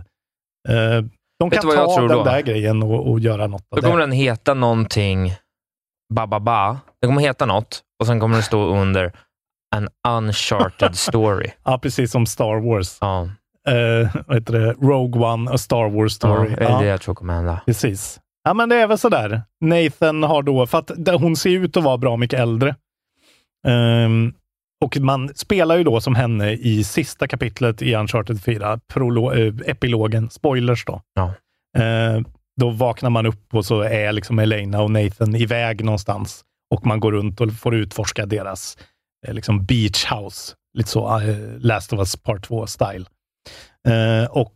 [0.69, 1.05] Eh,
[1.39, 2.23] de kan ta den då?
[2.23, 4.01] där grejen och, och göra något Då kommer det.
[4.03, 5.33] den heta någonting
[6.13, 6.77] ba, ba, ba.
[7.01, 9.11] Det kommer heta något och sen kommer det stå under
[9.75, 11.49] an uncharted story.
[11.63, 12.97] Ja, precis som Star Wars.
[13.01, 13.29] Ja,
[13.67, 14.73] Eh, vad heter det?
[14.73, 16.55] Rogue One, A Star Wars ja Story.
[16.55, 17.61] det är det jag tror kommer hända.
[17.65, 18.19] Precis.
[18.43, 19.41] Ja, men det är väl sådär.
[19.61, 20.91] Nathan har då, för att
[21.21, 22.75] hon ser ut att vara bra mycket äldre.
[23.67, 24.33] Ehm,
[24.83, 29.69] och man spelar ju då som henne i sista kapitlet i Uncharted 4, prolo- eh,
[29.69, 31.01] epilogen, spoilers då.
[31.13, 31.33] Ja.
[31.77, 32.25] Ehm,
[32.61, 36.43] då vaknar man upp och så är liksom Elena och Nathan iväg någonstans.
[36.75, 38.77] Och man går runt och får utforska deras
[39.27, 40.53] eh, liksom beach house.
[40.77, 43.05] Lite så eh, Last of Us Part 2-style.
[43.87, 44.55] Eh, och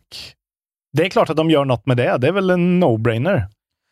[0.98, 2.18] det är klart att de gör något med det.
[2.18, 3.46] Det är väl en no-brainer.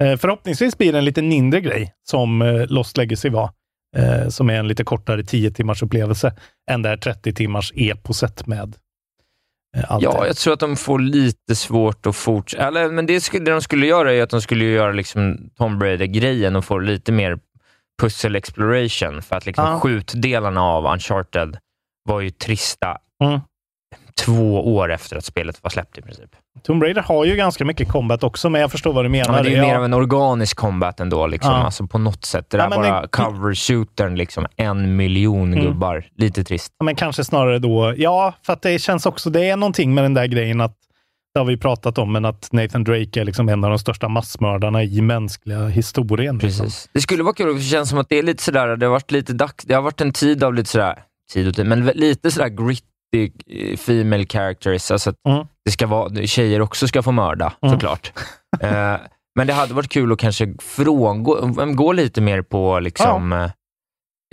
[0.04, 3.50] Eh, förhoppningsvis blir det en lite mindre grej, som eh, Lost Legacy var.
[3.96, 6.34] Eh, som är en lite kortare 10 timmars upplevelse
[6.72, 8.76] än det här 30 timmars eposet med
[9.78, 12.68] eh, allt Ja, jag tror att de får lite svårt att fortsätta.
[12.68, 15.80] Eller, men det, skulle, det de skulle göra är att de skulle göra liksom Tom
[15.80, 17.40] Brady-grejen och få lite mer
[18.02, 19.22] pussel exploration.
[19.22, 19.80] För att liksom Ja.
[19.80, 21.58] skjutdelarna av Uncharted
[22.10, 23.40] var ju trista Mm.
[24.26, 26.36] två år efter att spelet var släppt i princip.
[26.64, 29.38] Tomb Raider har ju ganska mycket combat också, men jag förstår vad du menar.
[29.38, 31.52] Ja, det är ju mer av en organisk combat ändå, liksom.
[31.52, 31.58] Ja.
[31.58, 32.50] Alltså, på något sätt.
[32.50, 33.08] Det där ja, bara det...
[33.08, 34.48] cover-shootern, liksom.
[34.56, 35.66] en miljon mm.
[35.66, 36.06] gubbar.
[36.18, 36.74] Lite trist.
[36.80, 37.94] Ja, men kanske snarare då...
[37.98, 39.30] Ja, för att det känns också...
[39.30, 40.78] Det är någonting med den där grejen att...
[41.34, 44.08] Det har vi pratat om, men att Nathan Drake är liksom en av de största
[44.08, 46.38] massmördarna i mänskliga historien.
[46.38, 46.48] Liksom.
[46.48, 46.62] Precis.
[46.62, 46.90] Liksom.
[46.94, 48.76] Det skulle vara kul, det känns som att det är lite sådär...
[48.76, 51.00] Det har varit, lite dags, det har varit en tid av lite sådär...
[51.34, 52.84] Tid och tid, men lite sådär grit
[53.16, 54.92] 80 eh, female characters.
[54.92, 55.46] Alltså mm.
[55.66, 57.74] det ska vara, tjejer också ska få mörda, mm.
[57.74, 58.14] såklart.
[58.62, 58.96] eh,
[59.36, 63.44] men det hade varit kul att kanske frångå, mm, gå lite mer på liksom, ja.
[63.44, 63.52] Eh,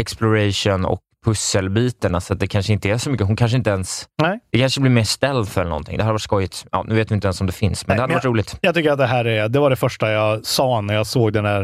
[0.02, 3.26] exploration och pusselbitarna, så alltså att det kanske inte är så mycket.
[3.26, 4.08] Hon kanske inte ens...
[4.22, 4.40] Nej.
[4.52, 5.96] Det kanske blir mer stealth eller någonting.
[5.96, 6.66] Det hade varit skojigt.
[6.72, 8.30] Ja, nu vet vi inte ens om det finns, men Nej, det hade varit jag,
[8.30, 8.58] roligt.
[8.60, 11.32] Jag tycker att det här är, det var det första jag sa när jag såg
[11.32, 11.62] den här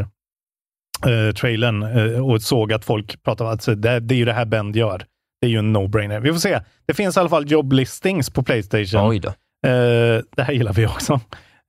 [1.07, 4.25] eh, trailern eh, och såg att folk pratade om att alltså, det, det är ju
[4.25, 5.05] det här Bend gör.
[5.41, 6.21] Det är ju en no-brainer.
[6.21, 6.61] Vi får se.
[6.87, 9.09] Det finns i alla fall job listings på Playstation.
[9.11, 9.29] Oj då.
[9.69, 11.21] Eh, det här gillar vi också.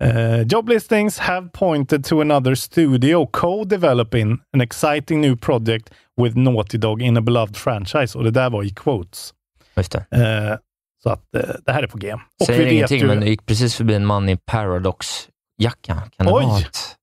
[0.03, 5.89] Uh, job listings have pointed to another studio co-developing an exciting new project
[6.21, 8.17] with Naughty Dog in a beloved franchise.
[8.17, 9.34] Och det där var i quotes.
[9.75, 10.05] Just det.
[10.12, 10.58] Eh,
[11.03, 12.13] Så att eh, det här är på G.
[12.13, 15.95] Och Säger vi ingenting, ju, men det gick precis förbi en man i Paradox-jacka.
[16.17, 16.45] Kan det Oj!
[16.45, 16.95] vara att,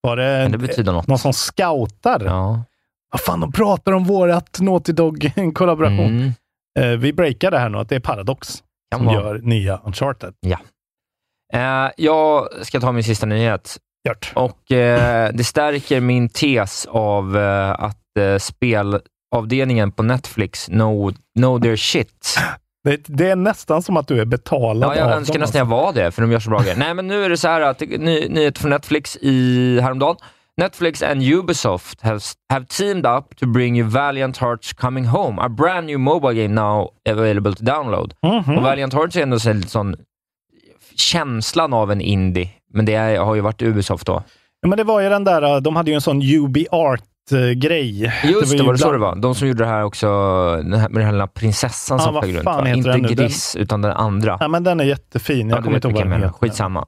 [0.00, 1.06] var det, kan det betyda något?
[1.06, 2.22] någon som scoutar?
[2.24, 2.64] Ja.
[3.10, 6.06] Vad fan, de pratar om vårat Naughty Dog-kollaboration.
[6.06, 6.32] Mm.
[6.92, 9.16] Eh, vi breakar det här nu, att det är Paradox Kan som vara.
[9.16, 10.34] gör nya Uncharted.
[11.54, 13.76] Eh, jag ska ta min sista nyhet.
[14.08, 14.32] Gjort.
[14.34, 21.60] Och eh, Det stärker min tes av eh, att eh, spelavdelningen på Netflix know, know
[21.60, 22.38] their shit.
[22.84, 25.40] Det, det är nästan som att du är betalad Ja, jag av önskar dem.
[25.40, 26.76] nästan jag var det, för de gör så bra grejer.
[26.76, 30.16] Nej, men nu är det så här att ny, nyhet från Netflix i häromdagen.
[30.58, 32.20] Netflix and Ubisoft have,
[32.52, 36.54] have teamed up to bring you Valiant Hearts Coming Home, a brand new mobile game
[36.54, 38.14] now available to download.
[38.22, 38.56] Mhm.
[38.58, 39.96] Och Valiant Hearts är ändå så lite sån
[40.96, 44.22] känslan av en indie, men det är, har ju varit Ubisoft då.
[44.60, 48.12] Ja, men det var ju den där, de hade ju en sån UB Art-grej.
[48.24, 49.16] Just det, var det så det var?
[49.16, 50.06] De som gjorde det här också,
[50.56, 52.76] den här, med den här prinsessan Ja, som flög runt.
[52.76, 53.02] Inte nu?
[53.08, 54.36] Den- Gris, utan den andra.
[54.40, 55.48] Ja, men den är jättefin.
[55.50, 56.28] Jag Ja, kommer inte ihåg vad den heter.
[56.32, 56.86] Skitsamma.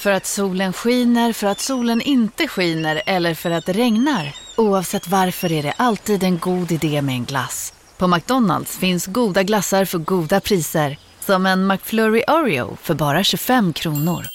[0.00, 4.36] För att solen skiner, för att solen inte skiner eller för att det regnar.
[4.56, 7.72] Oavsett varför är det alltid en god idé med en glass.
[7.98, 10.98] På McDonalds finns goda glassar för goda priser.
[11.20, 14.26] Som en McFlurry Oreo för bara 25 kronor.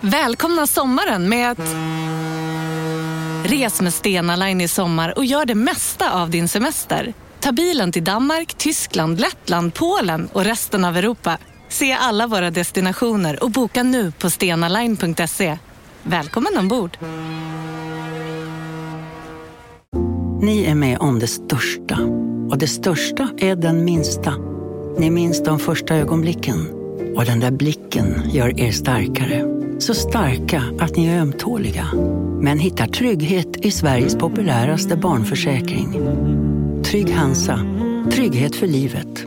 [0.00, 1.58] Välkomna sommaren med att...
[3.50, 7.14] Res med Stena Line i sommar och gör det mesta av din semester.
[7.40, 11.38] Ta bilen till Danmark, Tyskland, Lettland, Polen och resten av Europa.
[11.72, 15.58] Se alla våra destinationer och boka nu på stenaline.se.
[16.02, 16.98] Välkommen ombord!
[20.42, 21.98] Ni är med om det största.
[22.50, 24.34] Och det största är den minsta.
[24.98, 26.68] Ni minns de första ögonblicken.
[27.16, 29.44] Och den där blicken gör er starkare.
[29.78, 31.86] Så starka att ni är ömtåliga.
[32.40, 36.00] Men hittar trygghet i Sveriges populäraste barnförsäkring.
[36.84, 37.58] Trygg Hansa.
[38.12, 39.26] Trygghet för livet.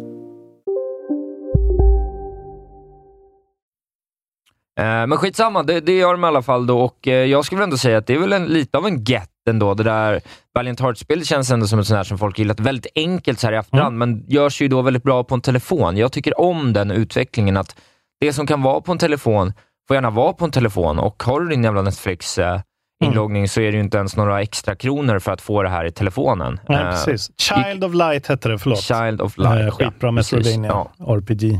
[4.84, 7.64] Men skitsamma, det, det gör de i alla fall då och eh, jag skulle väl
[7.64, 9.74] ändå säga att det är väl en, lite av en get ändå.
[9.74, 10.22] Det där
[10.56, 13.54] Valiant Hearts-spelet känns ändå som ett sånt här som folk gillat väldigt enkelt så här
[13.54, 15.98] i efterhand, men görs ju då väldigt bra på en telefon.
[15.98, 17.76] Jag tycker om den utvecklingen, att
[18.20, 19.54] det som kan vara på en telefon
[19.88, 22.60] får gärna vara på en telefon och har du din jävla Netflix eh,
[23.04, 25.86] inloggning så är det ju inte ens några extra kronor för att få det här
[25.86, 26.60] i telefonen.
[26.70, 27.32] Nej, Eh, precis.
[27.38, 28.80] Child of Light hette det, förlåt.
[28.82, 29.62] Child of Light.
[29.68, 30.12] Eh, skitbra ja.
[30.12, 31.16] Metroidvania Ja.
[31.16, 31.60] RPG.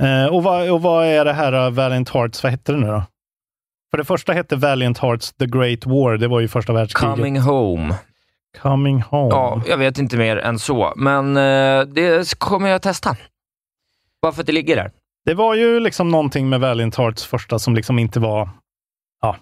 [0.00, 2.86] Eh, och, vad, och vad är det här uh, Valiant Hearts, vad hette det nu
[2.86, 3.02] då?
[3.90, 7.16] För det första hette Valiant Hearts The Great War, det var ju första världskriget.
[7.16, 7.94] Coming home.
[8.58, 9.28] Coming Home.
[9.30, 13.16] Ja, jag vet inte mer än så, men eh, det kommer jag testa.
[14.22, 14.90] Bara för att det ligger där.
[15.24, 18.48] Det var ju liksom någonting med Valiant Hearts första som liksom inte var...
[19.22, 19.36] Ja.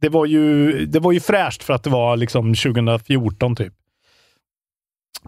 [0.00, 3.74] Det var ju, det var ju fräscht för att det var liksom 2014 typ.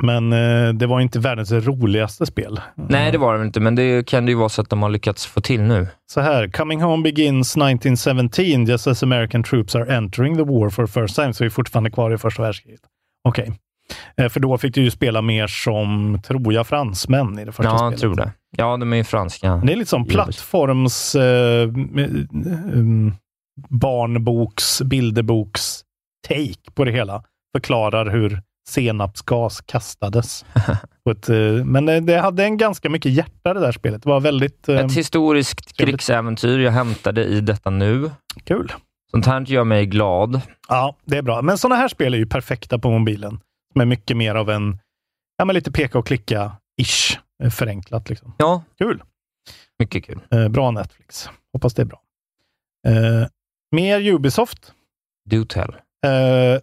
[0.03, 2.61] Men eh, det var inte världens roligaste spel.
[2.75, 4.83] Nej, det var det väl inte, men det kan det ju vara så att de
[4.83, 5.89] har lyckats få till nu.
[6.13, 10.87] Så här, Coming Home begins 1917 just as American troops are entering the war for
[10.87, 11.33] the first time.
[11.35, 12.81] Så vi är fortfarande kvar i första världskriget.
[13.29, 13.53] Okej.
[14.17, 17.71] Eh, För då fick du ju spela mer som, tror jag, fransmän i det första
[17.73, 17.93] Ja, spelet.
[17.93, 18.33] jag tror det.
[18.57, 19.57] Ja, de är ju franska.
[19.65, 21.69] Det är lite som plattforms, eh,
[22.75, 23.15] um,
[23.69, 25.81] barnboks, bilderboks
[26.29, 27.23] take på det hela.
[27.57, 30.45] Förklarar hur senapsgas kastades.
[31.11, 34.03] Ett, eh, men det, det hade en ganska mycket hjärta det där spelet.
[34.03, 35.95] Det var väldigt eh, Ett historiskt trevligt.
[35.95, 38.11] krigsäventyr jag hämtade i detta nu.
[38.45, 38.73] kul.
[39.11, 40.41] Sånt här gör mig glad.
[40.69, 41.43] Ja, det är bra.
[41.43, 43.41] Men sådana här spel är ju perfekta på mobilen.
[43.75, 44.79] Är mycket mer av en,
[45.39, 47.19] ja men lite peka och klicka-ish.
[47.43, 48.35] eh, Förenklat liksom.
[48.39, 49.03] Ja, Kul.
[49.79, 50.21] mycket kul.
[50.31, 51.29] Eh, bra Netflix.
[51.53, 52.01] Hoppas det är bra.
[52.89, 53.27] Eh,
[53.73, 54.73] mer Ubisoft.
[55.31, 55.71] Do tell.
[56.07, 56.61] Eh,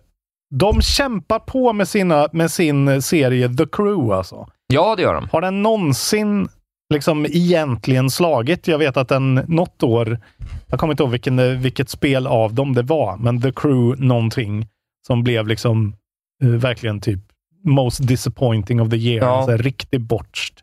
[0.51, 4.47] de kämpar på med, sina, med sin serie The Crew alltså.
[4.67, 5.29] Ja, det gör de.
[5.31, 6.49] Har den någonsin
[6.93, 8.67] liksom egentligen slagit?
[8.67, 10.19] Jag vet att den något år,
[10.67, 14.67] jag kommer inte ihåg vilken, vilket spel av dem det var, men The Crew någonting
[15.07, 15.95] som blev liksom
[16.43, 17.19] eh, verkligen typ
[17.63, 19.25] most disappointing of the year.
[19.25, 19.37] Ja.
[19.37, 20.55] Alltså, riktigt botched.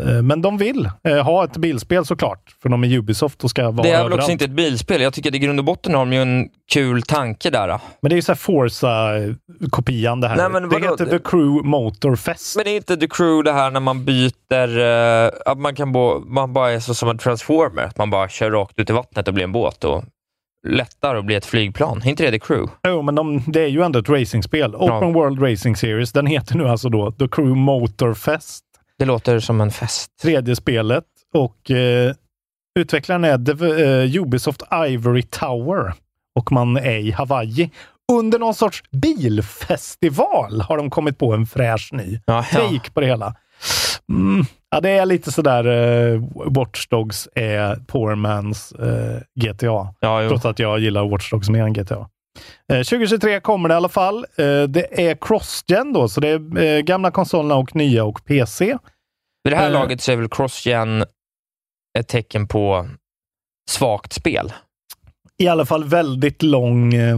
[0.00, 3.70] Eh, men de vill eh, ha ett bilspel såklart, för de är Ubisoft och ska
[3.70, 4.20] vara Det är väl överallt.
[4.20, 5.00] också inte ett bilspel.
[5.02, 7.68] Jag tycker att i grund och botten har de ju en kul tanke där.
[7.68, 7.80] då.
[8.02, 10.36] Men det är ju så här Forza-kopian det här.
[10.36, 10.84] Nej, men det vadå?
[10.90, 12.56] heter The Crew Motorfest.
[12.56, 15.92] Men det är inte The Crew det här när man byter, eh, att man, kan
[15.92, 18.92] bo, man bara är så som en transformer, att man bara kör rakt ut i
[18.92, 20.04] vattnet och blir en båt och
[20.68, 22.02] lättar och blir ett flygplan.
[22.04, 22.72] Är inte det The Crew?
[22.88, 24.74] Jo, men de, det är ju ändå ett racingspel.
[24.74, 26.12] Open World Racing Series.
[26.12, 28.64] Den heter nu alltså då The Crew Motorfest.
[28.98, 30.10] Det låter som en fest.
[30.22, 31.04] Tredje spelet.
[31.34, 32.14] Och eh,
[32.78, 35.92] utvecklaren är Dev- eh, Ubisoft Ivory Tower.
[36.34, 37.70] Och man är i Hawaii.
[38.12, 38.82] under någon sorts
[39.60, 42.58] bilfestival har de kommit på en fräsch ny Ja, ja.
[42.60, 43.34] take på det hela.
[44.08, 44.44] Mm.
[44.70, 49.94] Ja, det är lite sådär uh, Watch Dogs är poor man's eh, GTA.
[50.00, 50.28] Ja.
[50.28, 52.08] Trots att jag gillar Watch Dogs mer än GTA.
[52.72, 54.16] Eh, 2023 kommer det i alla fall.
[54.36, 58.64] Eh, det är cross-gen då, så det är eh, gamla konsolerna och nya och PC.
[59.44, 59.72] Vid det här Eh.
[59.72, 61.04] laget så är väl cross-gen
[61.98, 62.88] ett tecken på
[63.70, 64.52] svagt spel.
[65.38, 67.16] I alla fall väldigt lång eh,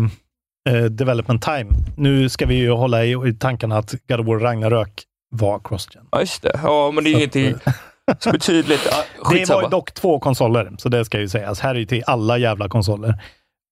[0.69, 1.71] eh, development time.
[1.97, 6.09] Nu ska vi ju hålla i, i tankarna att God of War Ragnarök var cross-gen.
[6.11, 6.61] Ja, just det.
[6.63, 7.55] Ja, men det är ingenting
[8.19, 8.89] så betydligt.
[8.91, 9.69] Ja, Det var skitsamma.
[9.69, 11.61] dock två konsoler, så det ska ju sägas.
[11.61, 13.15] Här är ju till alla jävla konsoler.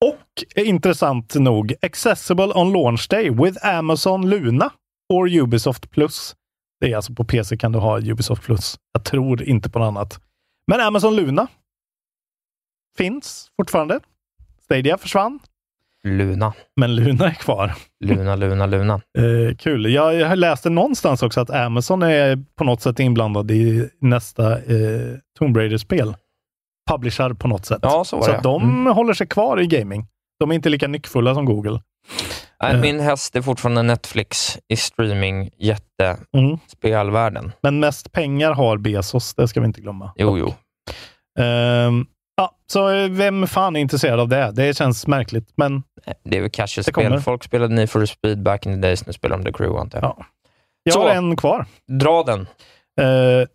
[0.04, 4.70] Och eh, intressant nog, accessible on launch day with Amazon Luna
[5.12, 6.34] or Ubisoft Plus.
[6.80, 8.76] Det är alltså på PC kan du ha Ubisoft Plus.
[8.92, 10.20] Jag tror inte på något annat.
[10.66, 11.46] Men Amazon Luna
[12.98, 14.00] finns fortfarande.
[14.64, 15.40] Stadia försvann,
[16.04, 17.74] Luna, men Luna är kvar.
[18.04, 19.00] Luna, Luna, Luna.
[19.18, 19.92] Eh, kul.
[19.92, 25.16] Jag, jag läste någonstans också att Amazon är på något sätt inblandad i nästa eh,
[25.38, 26.14] Tomb Raider-spel.
[26.90, 27.78] Publisher på något sätt.
[27.82, 28.94] Ja, så så att de Mm.
[28.94, 30.06] håller sig kvar i gaming.
[30.40, 31.80] De är inte lika nyckfulla som Google.
[32.62, 32.80] Nej, Eh.
[32.80, 36.58] Min häst är fortfarande Netflix i streaming, jätte, Mm.
[36.66, 37.52] spelvärlden.
[37.62, 40.12] Men mest pengar har Bezos, det ska vi inte glömma.
[40.16, 40.54] Jo, jo.
[41.38, 44.50] Ehm, ja, så eh, vem fan är intresserad av det?
[44.54, 45.82] Det känns märkligt, men
[46.24, 47.08] Det är väl kommer.
[47.10, 47.20] spel.
[47.20, 49.98] Folk spelade Need for Speed back in the days, nu spelar de The Crew antar
[49.98, 50.14] jag.
[50.18, 50.24] Ja.
[50.82, 51.02] jag Så.
[51.02, 51.66] har en kvar.
[51.88, 52.40] Dra den.
[53.00, 53.46] Eh,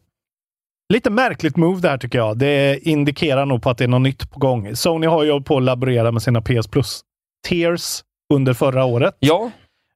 [0.91, 2.37] lite märkligt move där tycker jag.
[2.37, 4.75] Det indikerar nog på att det är något nytt på gång.
[4.75, 7.01] Sony har ju på att laborera med sina PS Plus
[7.47, 9.15] tiers under förra året.
[9.19, 9.51] Ja,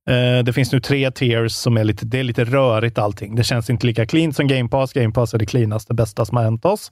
[0.09, 3.35] Eh, det finns nu tre tiers som är lite, det är lite rörigt allting.
[3.35, 4.93] Det känns inte lika clean som Game Pass.
[4.93, 6.91] Game Pass är det cleanaste, bästa som har hänt oss.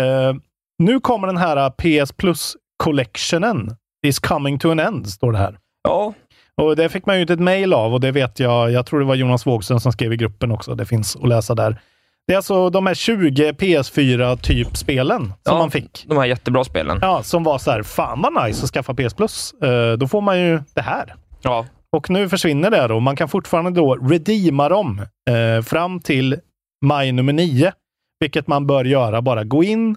[0.00, 0.34] Eh,
[0.78, 5.58] nu kommer den här PS Plus collectionen is coming to an end, står det här.
[5.88, 6.14] ja.
[6.62, 8.70] Och det fick man ju ett mejl av och det vet jag.
[8.70, 10.74] Jag tror det var Jonas Wågström som skrev i gruppen också.
[10.74, 11.80] Det finns att läsa där.
[12.26, 15.58] Det är alltså de här 20 PS4-typ-spelen som Ja.
[15.58, 16.04] man fick.
[16.08, 16.98] de här jättebra spelen.
[17.02, 19.52] Ja, som var så här, fan vad nice att skaffa PS Plus.
[19.52, 21.14] Eh, då får man ju det här.
[21.42, 21.66] Ja.
[21.92, 23.00] Och nu försvinner det då.
[23.00, 26.36] Man kan fortfarande då redeema dem eh, fram till
[26.84, 27.72] maj nummer 9.
[28.20, 29.22] Vilket man bör göra.
[29.22, 29.96] Bara gå in,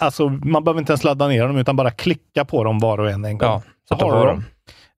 [0.00, 3.10] alltså man behöver inte ens ladda ner dem utan bara klicka på dem var och
[3.10, 3.48] en en gång.
[3.50, 4.44] Ja, så har du dem.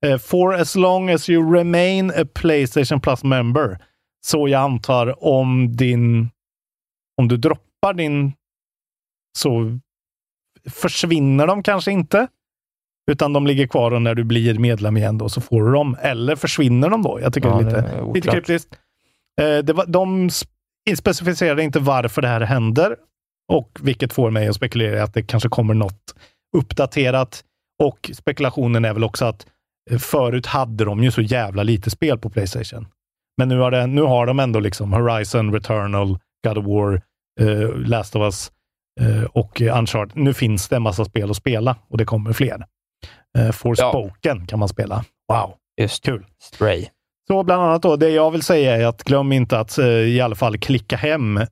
[0.03, 0.13] dem.
[0.13, 3.79] Eh, for as long as you remain a Playstation Plus member.
[4.27, 6.31] Så jag antar om din,
[7.21, 8.33] om du droppar din,
[9.39, 9.79] så
[10.71, 12.29] försvinner de kanske inte.
[13.11, 15.97] Utan de ligger kvar och när du blir medlem igen då så får du dem.
[16.01, 17.21] Eller försvinner de då?
[17.21, 18.79] Jag tycker Ja, det är lite, det är lite kryptiskt.
[19.41, 20.49] Eh, det var, de sp-
[20.97, 22.97] specificerade inte varför det här händer.
[23.53, 26.15] Och vilket får mig att spekulera att det kanske kommer något
[26.57, 27.45] uppdaterat.
[27.83, 29.47] Och spekulationen är väl också att
[29.91, 32.87] eh, förut hade de ju så jävla lite spel på Playstation.
[33.39, 37.03] Men nu har, det, nu har de ändå liksom Horizon, Returnal, God of War,
[37.41, 38.53] eh, Last of Us
[39.01, 40.17] eh, och Uncharted.
[40.17, 42.67] Nu finns det en massa spel att spela och det kommer fler.
[43.39, 45.05] Eh, Forspoken kan man spela.
[45.33, 46.27] Wow, Just kul.
[46.43, 46.87] Stray.
[47.29, 50.21] Så bland annat då, det jag vill säga är att glöm inte att eh, i
[50.21, 51.47] alla fall klicka hem eh,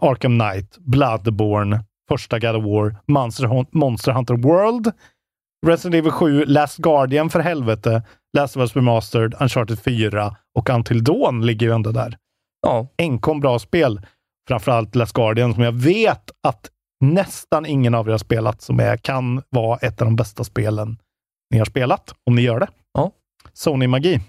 [0.00, 4.92] Arkham Knight, Bloodborne, första God of War, Monster, Monster Hunter World,
[5.66, 8.02] Resident Evil 7, Last Guardian för helvete,
[8.36, 12.16] Last of Us Remastered, Uncharted 4 och Until Dawn ligger ju ändå där.
[12.62, 14.00] Ja, Enkom bra spel.
[14.48, 18.96] Framförallt Last Guardian som jag vet att nästan ingen av er har spelat, som är,
[18.96, 20.96] kan vara ett av de bästa spelen
[21.50, 22.68] ni har spelat, om ni gör det.
[22.94, 23.10] Ja.
[23.52, 24.20] Sony-magi.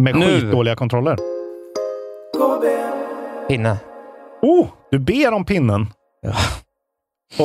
[0.00, 0.40] Med Nu.
[0.40, 1.16] skitdåliga kontroller.
[3.48, 3.76] pinne.
[4.42, 5.86] Oh, du ber om pinnen.
[6.22, 6.34] Ja.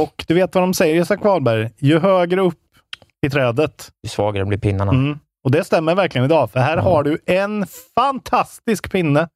[0.02, 1.70] Och du vet vad de säger, Isak Wahlberg?
[1.78, 2.60] Ju högre upp
[3.26, 3.92] i trädet.
[4.04, 4.92] Ju svagare blir pinnarna.
[4.92, 5.20] Mm.
[5.44, 9.30] Och det stämmer verkligen idag, för här har du en fantastisk pinne.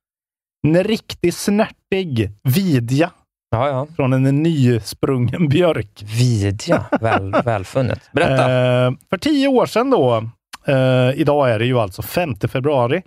[0.67, 3.11] En riktig snärtig vidja
[3.49, 3.87] Ja, ja.
[3.95, 6.03] från en nysprungen björk.
[6.17, 6.85] Vidja.
[7.01, 8.01] Väl, välfunnet.
[8.11, 8.43] Berätta.
[8.85, 10.15] Eh, för tio år sedan då,
[10.65, 13.03] eh, idag är det ju alltså 5 februari.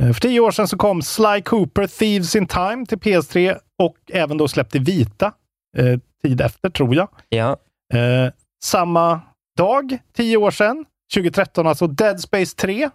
[0.00, 3.96] Eh, för tio år sedan så kom Sly Cooper Thieves in Time till PS3 och
[4.12, 5.32] även då släppte Vita
[5.76, 7.08] eh, tid efter, tror jag.
[7.28, 7.56] ja.
[7.94, 8.32] Eh,
[8.64, 9.20] samma
[9.58, 10.84] dag, tio år sedan,
[11.14, 12.90] 2013, alltså Dead Space 3.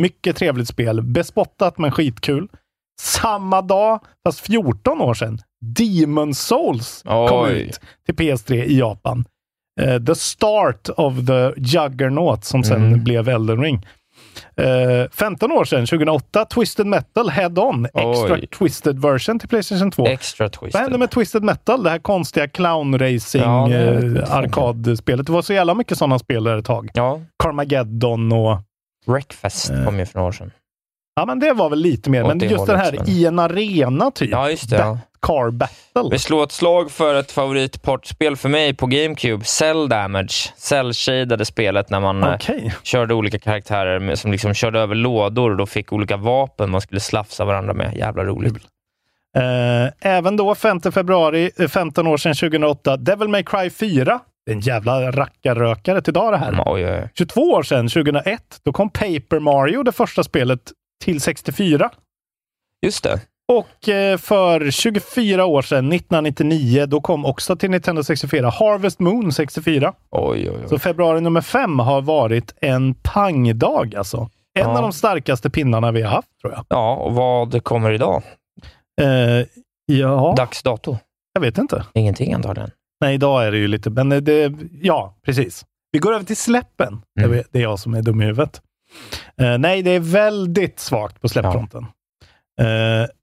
[0.00, 1.02] Mycket trevligt spel.
[1.02, 2.48] Bespottat men skitkul.
[3.00, 7.52] Samma dag, fast 14 år sedan, Demon Souls kom Oj.
[7.60, 9.24] ut till PS3 i Japan.
[9.80, 13.04] Eh, the start of the Juggernaut som sen Mm.
[13.04, 13.86] blev Elden Ring.
[14.56, 18.46] Eh, 15 år sedan, 2008, Twisted Metal Head On, Extra Oj.
[18.46, 20.06] Twisted version till Playstation 2.
[20.06, 20.74] Extra twist.
[20.74, 21.82] Vad hände med Twisted Metal?
[21.82, 24.00] Det här konstiga clown racing Ja, det eh.
[25.22, 26.90] Det var så jävla mycket sådana spel där ett tag.
[26.94, 28.58] Ja, Carmageddon och
[29.06, 29.84] Wreckfest Eh.
[29.84, 30.50] kom ju för några år sedan.
[31.14, 32.24] Ja, men det var väl lite mer.
[32.24, 34.30] Men det just den här i en arena typ.
[34.30, 34.76] Ja, just det.
[34.76, 34.98] Ja.
[35.26, 36.08] Car Battle.
[36.10, 40.52] Vi slår ett slag för ett favoritportspel för mig på GameCube, Cell Damage.
[40.56, 42.74] Cell-shadade spelet när man eh, Okej.
[42.82, 47.00] körde olika karaktärer som liksom körde över lådor och då fick olika vapen man skulle
[47.00, 47.96] slafsa varandra med.
[47.96, 48.56] Jävla roligt.
[49.36, 54.20] Eh, även då, 5 februari, eh, 15 år sedan 2008, Devil May Cry 4.
[54.46, 56.48] Det är en jävla rackarrökare till idag det här.
[56.48, 57.08] Mm, oj, oj.
[57.14, 60.60] 22 år sedan, 2001, då kom Paper Mario, det första spelet,
[61.04, 61.90] till 64.
[62.86, 63.20] Just det.
[63.50, 69.32] Och eh, för 24 år sedan, 1999, då kom också till Nintendo 64 Harvest Moon
[69.32, 69.92] 64.
[70.10, 70.68] Oj, oj, oj.
[70.68, 74.16] Så februari nummer fem har varit en pangdag alltså.
[74.58, 74.76] En Ja.
[74.76, 76.64] av de starkaste pinnarna vi har haft, tror jag.
[76.68, 78.22] Ja, och vad kommer idag?
[79.00, 79.46] Eh,
[79.86, 80.98] ja, Dags dato?
[81.32, 81.84] jag vet inte.
[81.94, 82.70] Ingenting antagligen.
[83.00, 85.64] Nej, idag är det ju lite, men det, ja, precis.
[85.92, 87.02] Vi går över till släppen.
[87.20, 87.42] Mm.
[87.50, 88.62] Det är- jag som är dum i huvudet.
[89.40, 91.82] Eh, nej, det är väldigt svagt på släppfronten.
[91.82, 91.88] Eh,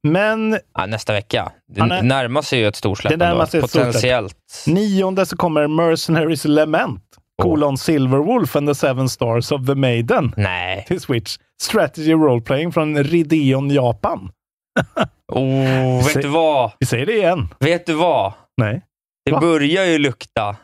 [0.03, 1.51] men Ja, nästa vecka.
[1.67, 2.03] Det nej.
[2.03, 3.11] närmar sig ju ett storsläpp.
[3.11, 3.45] Det närmar ändå.
[3.45, 3.87] sig ett storsläpp.
[3.87, 4.63] Potentiellt.
[4.67, 7.03] nionde så kommer Mercenaries Lament,
[7.41, 10.85] kolon Silverwolf and the Seven Stars of the Maiden Nej.
[10.87, 11.37] till Switch.
[11.61, 14.31] Strategy Role Playing från Rideon, Japan.
[15.33, 16.71] Oh, vet du vad?
[16.79, 17.47] Vi säger det igen.
[17.59, 18.33] Vet du vad?
[18.57, 18.81] Nej.
[19.25, 19.39] Det Va?
[19.39, 20.55] börjar ju lukta.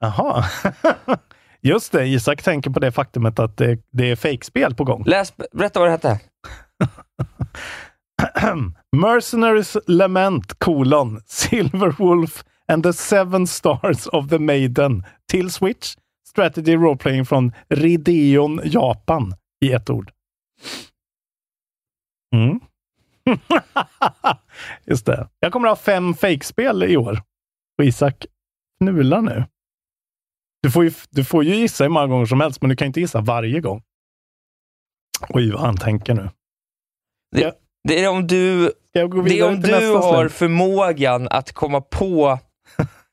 [0.00, 0.44] Jaha.
[1.62, 5.04] Just det, Isak tänker på det faktumet att det, det är fejkspel på gång.
[5.06, 6.20] Läs, berätta vad det hette.
[8.96, 15.96] Mercenaries Lament, kolon, Silverwolf and the Seven Stars of the Maiden till Switch.
[16.28, 20.10] Strategy Role Playing från Rideon, Japan i ett ord.
[22.34, 22.60] Mm.
[24.84, 25.28] Just det.
[25.40, 27.22] Jag kommer ha fem fejkspel i år.
[27.78, 28.26] Och Isak
[28.80, 29.44] fnular nu.
[30.62, 32.86] Du får, ju, du får ju gissa hur många gånger som helst, men du kan
[32.86, 33.82] inte gissa varje gång.
[35.28, 36.30] Oj, vad han tänker nu.
[37.88, 42.38] Det är om du, det är om du har förmågan att komma på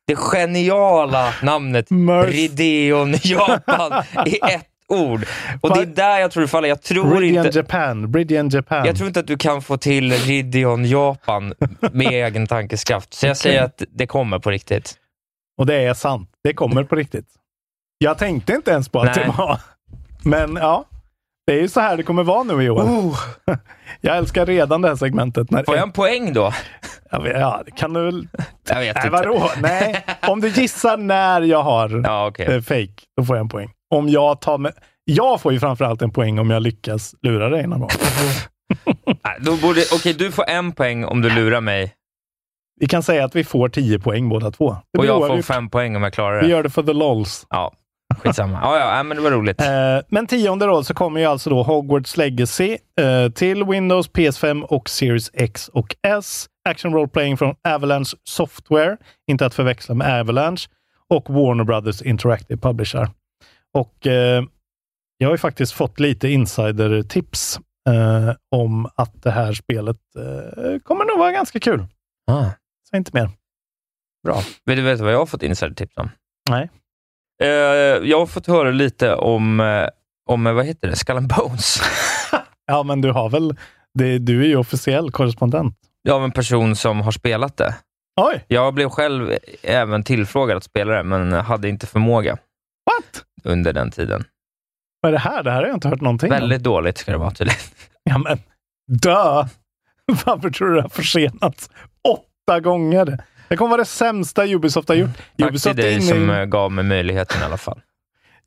[0.08, 1.88] det geniala namnet
[2.26, 5.26] Rideon Japan i ett ord.
[5.62, 6.70] Och det är där jag tror du faller.
[6.70, 8.12] Jag tror, Brilliant inte, Japan.
[8.12, 8.86] Brilliant Japan.
[8.86, 11.54] jag tror inte att du kan få till Rideon Japan
[11.92, 13.14] med egen tankeskraft.
[13.14, 14.94] Så jag säger att det kommer på riktigt.
[15.58, 16.30] Och det är sant.
[16.44, 17.28] Det kommer på riktigt.
[17.98, 19.26] Jag tänkte inte ens på att Nej.
[19.26, 19.60] det var.
[20.24, 20.86] Men ja,
[21.48, 22.84] det är ju så här det kommer vara nu i år.
[24.02, 25.52] Jag älskar redan det här segmentet.
[25.52, 26.54] När Får jag en poäng då?
[27.12, 28.28] Ja, men- ja, kan du väl...
[28.70, 29.10] Jag vet Nej, inte.
[29.10, 29.50] vadå?
[29.62, 32.46] Nej, om du gissar när jag har Ja, okej.
[32.56, 33.70] eh, fake, då får jag en poäng.
[33.96, 34.74] Om jag tar med...
[35.04, 37.90] Jag får ju framförallt en poäng om jag lyckas lura dig någon gång.
[39.06, 41.94] Nej, Då borde, okej, du får en poäng om du lurar mig
[42.80, 44.76] Vi kan säga att vi får 10 poäng båda två.
[44.94, 46.52] Det och jag får fem poäng om jag klarar Vi det.
[46.52, 47.46] gör det för the lols.
[47.50, 47.74] Ja,
[48.16, 48.60] skitsamma.
[48.62, 49.62] Ja, ja, ja, men det var roligt.
[49.62, 49.68] Eh,
[50.08, 54.90] men tionde då så kommer ju alltså då Hogwarts Legacy eh, till Windows, PS5 och
[54.90, 56.48] Series X och S.
[56.70, 58.98] Action Role Playing från Avalanche Software,
[59.28, 60.68] inte att förväxla med Avalanche,
[61.10, 63.10] och Warner Brothers Interactive Publisher.
[63.74, 64.44] Och eh,
[65.18, 67.60] jag har ju faktiskt fått lite insider-tips
[67.90, 71.86] eh, om att det här spelet eh, kommer nog vara ganska kul.
[72.32, 72.46] Ah,
[72.90, 73.30] Så inte mer.
[74.24, 74.42] bra.
[74.66, 76.10] Vill du veta vad jag har fått insidertips om?
[76.50, 76.70] Nej.
[77.42, 77.48] Eh,
[78.10, 79.88] jag har fått höra lite om, eh,
[80.30, 81.82] om eh, vad heter det, Skull and Bones.
[82.66, 83.56] Ja, men du har väl,
[83.94, 85.76] det, du är ju officiell korrespondent.
[86.10, 87.76] Av en person som har spelat det.
[88.22, 93.24] Oj, Jag blev själv även tillfrågad att spela det, men hade inte förmåga what?
[93.44, 94.24] under den tiden.
[95.02, 95.44] Vad är det här?
[95.44, 96.40] Det här har jag inte hört någonting om.
[96.40, 97.60] Väldigt dåligt ska det vara tydligen.
[98.04, 98.40] Ja, men
[99.00, 99.48] dö!
[100.26, 101.70] Varför tror du det har försenats
[102.10, 103.24] åtta gånger?
[103.52, 105.10] Det kommer vara det sämsta Ubisoft har gjort.
[105.18, 107.82] Tack till Ubisoft är, dig inne som eh, gav mig möjligheten i alla fall.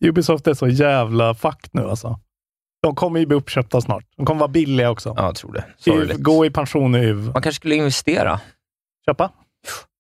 [0.05, 2.21] Ubisoft är så jävla fucked nu alltså.
[2.83, 4.05] De kommer ju bli uppköpta snart.
[4.17, 5.15] De kommer vara billiga också.
[5.17, 5.59] Ja, jag tror det.
[5.61, 6.19] UV, Sorgligt.
[6.23, 7.25] gå i pension i UV.
[7.25, 8.41] Man kanske skulle investera
[9.07, 9.31] Köpa.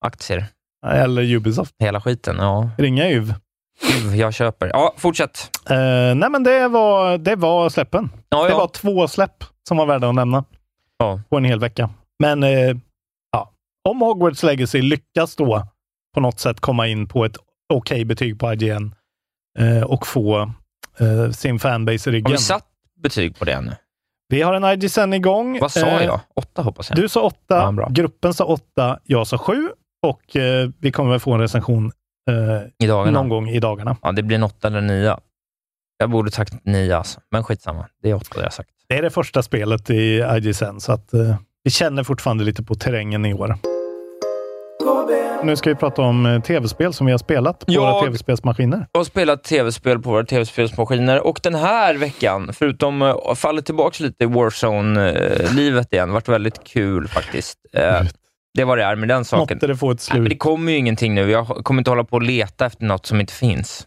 [0.04, 0.46] aktier.
[0.86, 1.74] Eller Ubisoft.
[1.78, 2.36] Hela skiten.
[2.38, 3.34] Ja, Ringa UV.
[3.82, 4.66] Gud, jag köper.
[4.72, 5.50] Ja, fortsätt.
[5.70, 5.76] Eh,
[6.14, 8.10] nej, men det var, det var släppen.
[8.28, 8.58] Ja, Det ja.
[8.58, 10.44] var två släpp som var värda att nämna
[10.98, 11.20] Ja.
[11.30, 11.90] på en hel vecka.
[12.18, 12.76] Men eh,
[13.88, 15.68] om Hogwarts Legacy lyckas då
[16.14, 17.36] på något sätt komma in på ett
[17.72, 18.94] okej betyg på IGN
[19.58, 20.52] eh, och få
[20.98, 22.26] eh, sin fanbase i ryggen.
[22.26, 22.66] Har vi satt
[23.02, 23.72] betyg på det nu?
[24.28, 25.58] Vi har en IGN igång.
[25.60, 26.20] Vad sa Eh, jag?
[26.34, 26.98] Åtta hoppas jag.
[26.98, 29.68] Du sa åtta, Ja, gruppen sa åtta, jag sa sju
[30.06, 31.92] och eh, vi kommer väl få en recension
[32.30, 32.34] eh,
[32.78, 33.10] I dagarna?
[33.20, 33.96] någon gång i dagarna.
[34.02, 35.20] Ja, det blir en åtta eller nia.
[35.98, 37.88] Jag borde sagt nio alltså, men skitsamma.
[38.02, 38.70] Det är åtta det jag sagt.
[38.88, 42.74] Det är det första spelet i IGN, så att eh, vi känner fortfarande lite på
[42.74, 43.56] terrängen i år.
[45.44, 48.86] Nu ska vi prata om eh, tv-spel som vi har spelat på Jag- våra tv-spelsmaskiner.
[48.92, 54.04] Jag har spelat tv-spel på våra tv-spelsmaskiner och den här veckan, förutom uh, fallit tillbaka
[54.04, 57.58] lite i Warzone-livet igen, varit väldigt kul faktiskt.
[57.72, 58.02] Eh,
[58.54, 59.56] det var det är med den saken.
[59.56, 60.30] Måtte det få ett Nej, men slut.
[60.30, 61.30] det kommer ju ingenting nu.
[61.30, 63.86] Jag kommer inte hålla på och leta efter något som inte finns.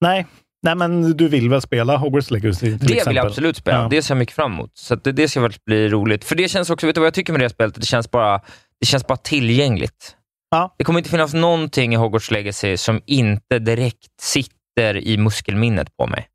[0.00, 0.26] Nej.
[0.64, 3.16] Nej, men du vill väl spela Hogwarts Legacy det vill exempel?
[3.16, 3.78] jag absolut spela.
[3.82, 3.88] Ja.
[3.90, 4.70] Det ser jag mycket fram emot.
[4.74, 6.24] Så att det, det ska väl bli roligt.
[6.24, 7.74] För det känns också, vet du vad jag tycker med det spelet?
[7.74, 8.40] Det känns bara,
[8.80, 10.16] det känns bara tillgängligt.
[10.52, 10.74] Ja.
[10.78, 16.06] Det kommer inte finnas någonting i Hogwarts Legacy som inte direkt sitter i muskelminnet på
[16.06, 16.28] mig.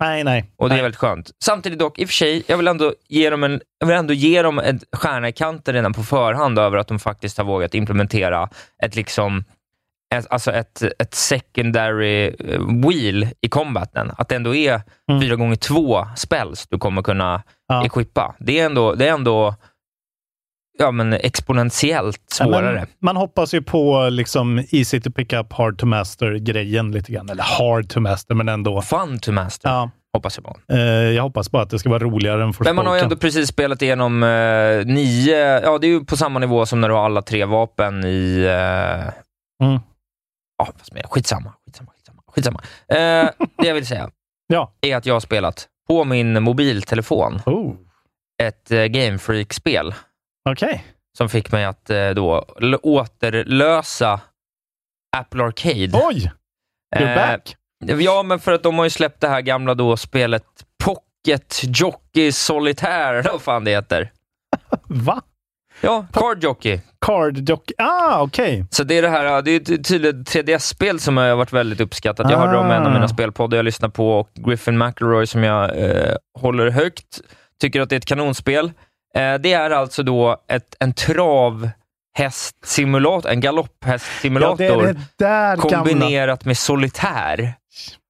[0.00, 0.52] Nej, nej.
[0.58, 0.82] Och det är nej.
[0.82, 1.30] väldigt skönt.
[1.44, 4.14] Samtidigt dock, i och för sig, jag vill ändå ge dem en, jag vill ändå
[4.14, 7.74] ge dem en stjärna i kanten redan på förhand över att de faktiskt har vågat
[7.74, 8.48] implementera
[8.82, 9.44] ett liksom
[10.14, 14.12] ett, alltså ett, ett secondary eh, wheel i combaten.
[14.18, 15.22] Att det ändå är Mm.
[15.22, 17.84] fyra gånger två spells du kommer kunna Ja.
[17.86, 18.34] equippa.
[18.38, 19.54] Det är ändå, det är ändå
[20.80, 22.86] ja, men exponentiellt Ja, svårare.
[23.00, 27.28] man hoppas ju på liksom easy to pick up, hard to master-grejen lite grann.
[27.30, 28.82] Eller hard to master, men ändå.
[28.82, 30.74] Fun to master, Ja, hoppas jag på.
[30.74, 33.04] eh, jag hoppas bara att det ska vara roligare än Men man har ju Forspoken.
[33.04, 36.88] ändå precis spelat igenom eh, nio, ja det är ju på samma nivå som när
[36.88, 38.44] du har alla tre vapen i...
[38.44, 39.12] Eh,
[39.66, 39.80] Mm.
[40.58, 41.08] Ja, är det?
[41.08, 42.22] Skitsamma, skitsamma, skitsamma.
[42.34, 42.60] skitsamma.
[42.88, 44.10] Eh, det jag vill säga
[44.46, 44.72] Ja.
[44.80, 47.74] är att jag har spelat på min mobiltelefon Oh,
[48.42, 49.18] ett eh, Game
[50.50, 50.84] Okej.
[51.18, 52.44] som fick mig att eh, då
[52.82, 54.20] återlösa
[55.16, 55.90] Apple Arcade.
[56.08, 56.32] Oj!
[56.96, 57.56] You're Eh, back.
[58.00, 60.44] Ja, men för att de har ju släppt det här gamla då spelet
[60.84, 64.12] Pocket Jockey Solitaire, eller vad fan det heter.
[64.84, 65.22] Va?
[65.80, 66.80] Ja, Card Jockey.
[67.00, 67.74] Card Jockey.
[67.78, 68.64] Ah, okej.
[68.70, 72.30] Så det är det här, det är ett tydligt 3DS-spel som har varit väldigt uppskattat.
[72.30, 72.92] Jag hörde om en av Ah.
[72.94, 77.20] mina spelpoddar jag lyssnar på och Griffin McElroy som jag eh, håller högt,
[77.60, 78.72] tycker att det är ett kanonspel.
[79.14, 85.56] Eh, det är alltså då ett, en travhästsimulator, en Ja, galopphästsimulator det är det där
[85.56, 87.54] gamla kombinerat med solitär.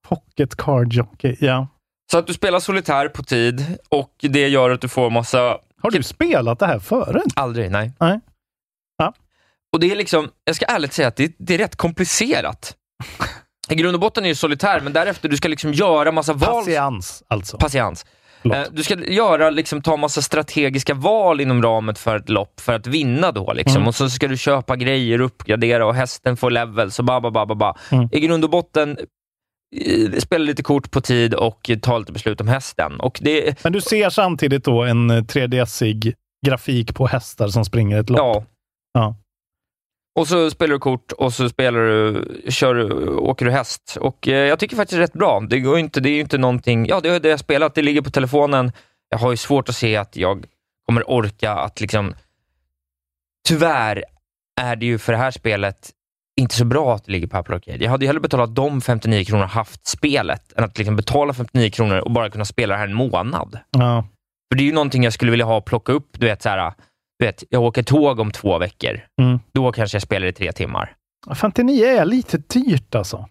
[0.09, 1.36] Pocket Card Jockey.
[1.40, 1.68] Ja.
[2.11, 5.59] Så att du spelar solitär på tid och det gör att du får massa...
[5.82, 7.32] Har du spelat det här förut?
[7.34, 7.92] Aldrig, nej.
[8.01, 8.20] Nej.
[8.98, 9.14] Ja.
[9.72, 12.76] Och det är liksom, jag ska ärligt säga att det, det är rätt komplicerat.
[13.68, 16.64] I grund och botten är det solitär, men därefter du ska liksom göra massa val.
[16.64, 17.59] Patiens, alltså.
[17.59, 18.07] Patiens.
[18.45, 22.72] Eh, Du ska göra, liksom, ta massa strategiska val inom ramen för ett lopp för
[22.72, 23.53] att vinna då.
[23.53, 23.76] Liksom.
[23.76, 23.88] Mm.
[23.88, 27.47] Och så ska du köpa grejer, uppgradera och hästen får levels och ba, ba, ba,
[27.47, 27.74] ba, ba.
[27.93, 28.09] Mm.
[28.12, 28.99] I grund och botten,
[29.76, 33.01] eh, spela lite kort på tid och ta lite beslut om hästen.
[33.01, 36.14] Och det, Men du ser samtidigt då en eh, 3DS-ig
[36.47, 38.18] grafik på hästar som springer ett lopp.
[38.18, 38.45] Ja.
[38.93, 39.16] Ja.
[40.18, 43.96] Och så spelar du kort och så spelar du, kör, åker du häst.
[44.00, 45.40] Och eh, jag tycker faktiskt det är rätt bra.
[45.40, 46.86] Det, går inte, det är ju inte någonting...
[46.86, 47.74] Ja, det är det jag spelat.
[47.74, 48.72] Det ligger på telefonen.
[49.08, 50.44] Jag har ju svårt att se att jag
[50.86, 52.14] kommer orka att liksom...
[53.48, 54.04] Tyvärr
[54.61, 55.90] är det ju för det här spelet
[56.40, 57.84] inte så bra att det ligger på Apple Arcade.
[57.84, 61.32] Jag hade ju hellre betalat de 59 kronor och haft spelet, än att liksom betala
[61.34, 63.58] 59 kronor och bara kunna spela det här en månad.
[63.70, 64.08] Ja.
[64.50, 66.08] För det är ju någonting jag skulle vilja ha och plocka upp.
[66.12, 66.72] Du vet, så här,
[67.21, 69.01] du vet, jag åker tåg om två veckor.
[69.23, 69.41] Mm.
[69.53, 70.95] Då kanske jag spelar i tre timmar.
[71.35, 73.29] 59 är lite dyrt alltså.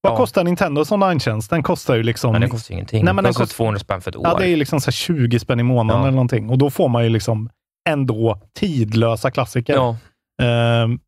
[0.00, 0.16] Vad Ja.
[0.16, 1.50] kostar Nintendos online-tjänst?
[1.50, 2.32] Den kostar ju liksom...
[2.32, 3.04] Men det kostar ingenting.
[3.04, 4.22] Nej, men den kostar kost- 200 spänn för ett år.
[4.26, 6.06] Ja, det är liksom så här 20 spänn i månaden Ja.
[6.08, 6.50] eller någonting.
[6.50, 7.50] Och då får man ju liksom
[7.88, 9.74] ändå tidlösa klassiker.
[9.74, 9.96] Ja.
[10.42, 10.98] Ehm,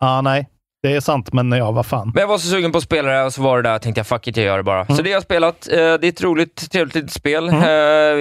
[0.00, 0.48] ja, nej.
[0.86, 2.10] Det är sant, men ja, vad fan.
[2.14, 3.98] Men jag var så sugen på att spela det och så var det där, tänkte
[3.98, 4.80] jag fuck it, jag gör det bara.
[4.82, 4.96] Mm.
[4.96, 5.68] Så det har jag spelat.
[5.72, 7.48] Eh, Det är ett roligt, trevligt litet spel.
[7.48, 7.62] Mm.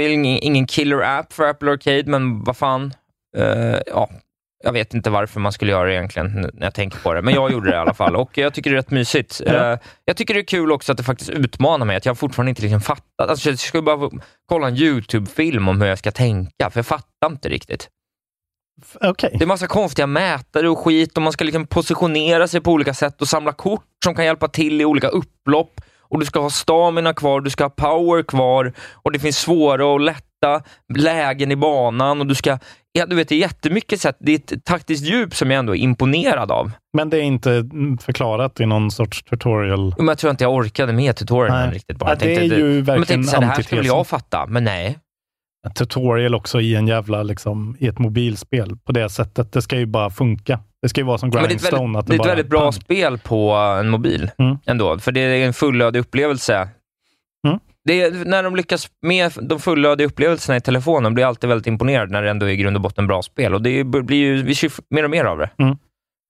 [0.08, 2.94] Eh, Ingen, ingen killer app för Apple Arcade, men vad fan.
[3.38, 4.10] Eh, Ja,
[4.64, 7.22] jag vet inte varför man skulle göra det egentligen, när jag tänker på det.
[7.22, 9.42] Men jag gjorde det i alla fall och jag tycker det är rätt mysigt.
[9.46, 9.72] Ja.
[9.72, 12.50] Eh, Jag tycker det är kul också att det faktiskt utmanar mig, att jag fortfarande
[12.50, 13.28] inte liksom fattar.
[13.28, 14.10] Alltså, jag ska bara
[14.50, 17.88] kolla en YouTube-film om hur jag ska tänka, för jag fattar inte riktigt.
[19.02, 19.36] Okej.
[19.40, 22.94] Det är massa konstiga mätare och skit och man ska liksom positionera sig på olika
[22.94, 25.82] sätt och samla kort som kan hjälpa till i olika upplopp.
[26.10, 29.86] Och du ska ha stamina kvar, du ska ha power kvar och det finns svåra
[29.86, 30.62] och lätta
[30.96, 32.58] lägen i banan och du ska...
[32.92, 34.18] Ja, du vet, det är jättemycket sätt.
[34.20, 36.72] Det är ett taktiskt djup som jag ändå är imponerad av.
[36.98, 37.70] Men det är inte
[38.02, 39.94] förklarat i någon sorts tutorial.
[39.98, 41.98] Men jag tror inte jag orkade med tutorialen riktigt.
[41.98, 42.10] Bara.
[42.10, 44.46] Ja, det är ju men jag verkligen tänkte så här, det här skulle jag fatta,
[44.48, 44.98] men nej.
[45.70, 49.52] Tutorial också i en jävla, liksom, i ett mobilspel på det sättet.
[49.52, 50.60] Det ska ju bara funka.
[50.82, 51.82] Det ska ju vara som Men det är ett Grindstone.
[51.82, 54.58] väldigt, att det är ett väldigt bra spel på en mobil Mm.
[54.66, 56.70] ändå, för det är en fullödig upplevelse.
[57.48, 57.60] Mm.
[57.90, 62.12] Är, när de lyckas med de fullödiga upplevelserna i telefonen blir jag alltid väldigt imponerad
[62.12, 63.54] när det ändå är i grund och botten bra spel.
[63.54, 65.50] Och det blir ju, vi kör mer och mer av det.
[65.60, 65.78] Mm.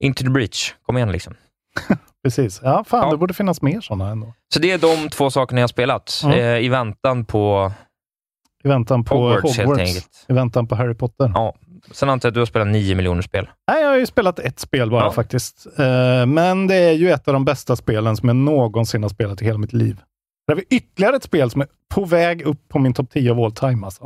[0.04, 1.34] Into the breach, kom igen liksom.
[2.24, 2.62] Precis.
[2.64, 3.12] Ja, fan, Ja.
[3.12, 4.34] det borde finnas mer sådana ändå.
[4.54, 6.40] Så det är de två sakerna jag har spelat Mm.
[6.40, 7.72] eh, i väntan på
[8.66, 10.26] I väntan på Hogwarts, Hogwarts.
[10.30, 11.32] I väntan på Harry Potter.
[11.34, 11.56] Ja,
[11.92, 13.50] Sen antar jag att du har spelat nio miljoner spel.
[13.72, 15.12] Nej, jag har ju spelat ett spel bara Ja.
[15.12, 15.68] faktiskt.
[15.80, 19.42] Eh, men det är ju ett av de bästa spelen som jag någonsin har spelat
[19.42, 19.96] i hela mitt liv.
[20.48, 23.32] Det har vi ytterligare ett spel som är på väg upp på min topp 10
[23.32, 23.86] of all time.
[23.86, 24.04] Alltså.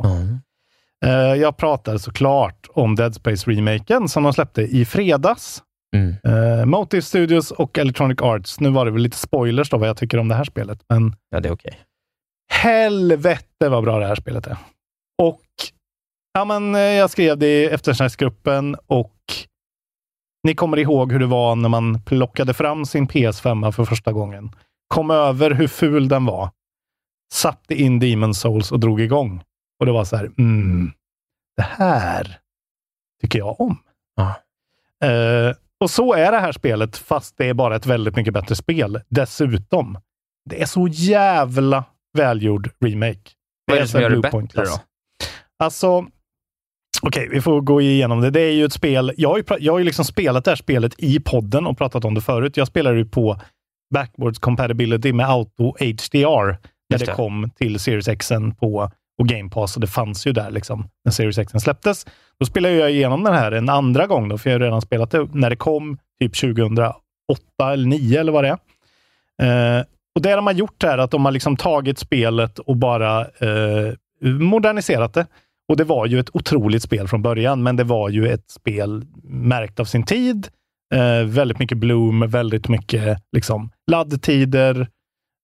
[1.04, 5.62] Eh, jag pratar såklart om Dead Space-remaken som de släppte i fredags.
[5.96, 6.14] Mm.
[6.24, 8.60] Eh, Motive Studios och Electronic Arts.
[8.60, 11.14] Nu var det väl lite spoilers då vad jag tycker om det här spelet, men
[11.30, 11.78] Ja, det är okej.
[12.50, 14.56] Helvete vad bra det här spelet är.
[15.22, 15.42] Och
[16.32, 19.16] ja, men, eh, jag skrev det i eftersnacksgruppen och
[20.42, 24.50] ni kommer ihåg hur det var när man plockade fram sin PS5 för första gången.
[24.88, 26.50] Kom över hur ful den var.
[27.32, 29.42] Satte in Demon Souls och drog igång.
[29.80, 30.92] Och det var så här, mm,
[31.56, 32.38] det här
[33.22, 33.76] tycker jag om.
[34.16, 34.34] Ja.
[35.08, 38.54] Eh, och så är det här spelet, fast det är bara ett väldigt mycket bättre
[38.54, 39.00] spel.
[39.08, 39.98] Dessutom.
[40.50, 41.84] Det är så jävla
[42.18, 43.20] välgjord remake.
[43.66, 44.80] Vad är det så som gör det bättre då?
[45.58, 46.06] Alltså,
[47.02, 48.30] okej, vi får gå igenom det.
[48.30, 49.12] Det är ju ett spel.
[49.16, 52.04] Jag har ju, jag har ju liksom spelat det här spelet i podden och pratat
[52.04, 52.56] om det förut.
[52.56, 53.40] Jag spelade ju på
[53.94, 56.56] backwards compatibility med auto HDR
[56.90, 57.12] när det det.
[57.12, 61.12] kom till Series X på och Game Pass och det fanns ju där liksom när
[61.12, 62.06] Series X släpptes.
[62.38, 65.10] Då spelade jag igenom den här en andra gång då, för jag har redan spelat
[65.10, 66.94] det när det kom typ 2008
[67.60, 68.58] eller 2009 eller vad det
[69.38, 69.78] är.
[69.78, 69.84] Eh,
[70.14, 73.94] och det de har gjort är att de har liksom tagit spelet och bara eh,
[74.22, 75.26] moderniserat det.
[75.68, 79.04] Och det var ju ett otroligt spel från början, men det var ju ett spel
[79.24, 80.48] märkt av sin tid.
[80.94, 84.88] Eh, väldigt mycket bloom, väldigt mycket liksom, laddtider,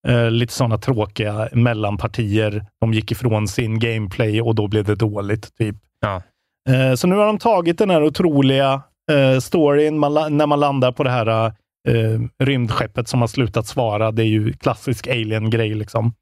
[0.09, 2.67] eh, lite sådana tråkiga mellanpartier.
[2.81, 5.57] De gick ifrån sin gameplay och då blev det dåligt.
[5.59, 5.77] typ.
[6.01, 6.23] Ja.
[6.69, 10.93] Eh, så nu har de tagit den här otroliga eh, storyn man, när man landar
[10.93, 11.53] på det här
[11.87, 14.11] eh, rymdskeppet som har slutat svara.
[14.11, 15.75] Det är ju klassisk alien-grej.
[15.75, 16.15] Liksom.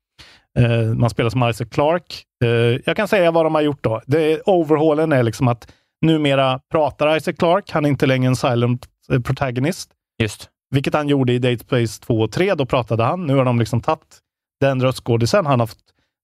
[0.59, 2.15] Eh, man spelar som Isaac Clarke.
[2.45, 4.01] Eh, jag kan säga vad de har gjort då.
[4.07, 5.73] Det, overhaulen är liksom att
[6.07, 7.73] numera pratar Isaac Clarke.
[7.75, 9.91] Han är inte längre en silent eh, protagonist.
[10.23, 10.49] Just.
[10.75, 12.55] Vilket han gjorde i Dead Space 2 och 3.
[12.55, 13.27] Då pratade han.
[13.27, 14.19] Nu har de liksom tagit
[14.61, 15.47] den röstskådisen.
[15.47, 15.79] Han har, haft-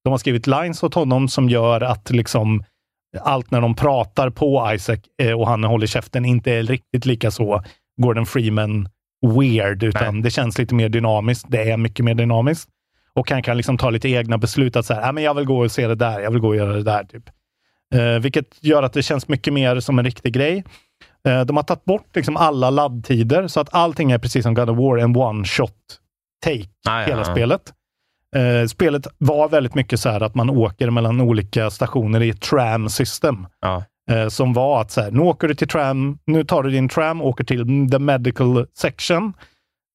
[0.04, 2.64] de har skrivit lines åt honom som gör att liksom
[3.20, 7.30] allt när de pratar på Isaac eh, och han håller käften inte är riktigt lika
[7.30, 7.62] så
[8.02, 8.88] Gordon Freeman
[9.26, 11.46] weird, utan det känns lite mer dynamiskt.
[11.48, 12.70] Det är mycket mer dynamiskt.
[13.14, 15.58] Och han kan liksom ta lite egna beslut att säga, ah, men jag vill gå
[15.64, 17.04] och se det där, jag vill gå och göra det där.
[17.04, 17.24] Typ.
[17.94, 20.64] Eh, vilket gör att det känns mycket mer som en riktig grej.
[21.26, 24.70] Eh, de har tagit bort liksom alla laddtider, så att allting är precis som God
[24.70, 25.70] of War, en one-shot
[26.44, 27.24] take, Ah, hela ja.
[27.24, 27.72] spelet.
[28.36, 32.40] Eh, spelet var väldigt mycket så här att man åker mellan olika stationer i ett
[32.40, 33.46] tram system.
[33.60, 33.84] Ja.
[34.10, 36.88] Eh, som var att så här, nu åker du till tram, nu tar du din
[36.88, 39.32] tram och åker till the medical section,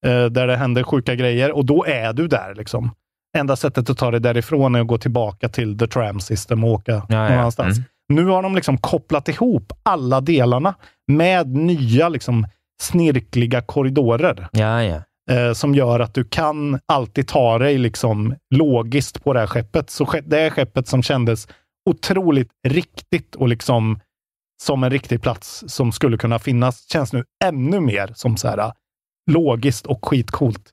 [0.06, 2.54] eh, där det händer sjuka grejer och då är du där.
[2.54, 2.90] liksom.
[3.38, 6.70] Enda sättet att ta dig därifrån är att gå tillbaka till the tram system och
[6.70, 7.02] åka ja.
[7.08, 7.76] någon annanstans.
[7.76, 7.88] Mm.
[8.08, 10.74] Nu har de liksom kopplat ihop alla delarna
[11.12, 12.46] med nya liksom,
[12.82, 15.02] snirkliga korridorer Ja, ja.
[15.30, 19.90] eh, som gör att du kan alltid ta dig liksom logiskt på det här skeppet.
[19.90, 21.48] Så det är skeppet som kändes
[21.90, 24.00] otroligt riktigt och liksom
[24.62, 28.58] som en riktig plats som skulle kunna finnas, känns nu ännu mer som så här
[28.58, 28.72] äh,
[29.30, 30.72] logiskt och skitcoolt.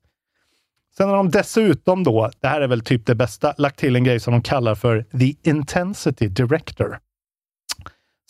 [0.97, 4.03] Sen har de dessutom då, det här är väl typ det bästa, lagt till en
[4.03, 6.99] grej som de kallar för The Intensity Director.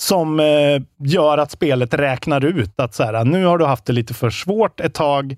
[0.02, 3.86] Som eh, gör att spelet räknar ut att så här, äh, nu har du haft
[3.86, 5.38] det lite för svårt ett tag,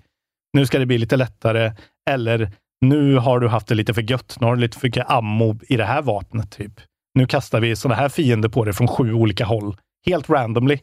[0.52, 1.72] nu ska det bli lite lättare.
[2.10, 5.10] Eller nu har du haft det lite för gött, nu har du lite för mycket
[5.10, 6.50] ammo i det här vapnet.
[6.50, 6.72] typ.
[7.14, 9.76] Nu kastar vi sådana här fiender på dig från sju olika håll,
[10.06, 10.78] helt randomly.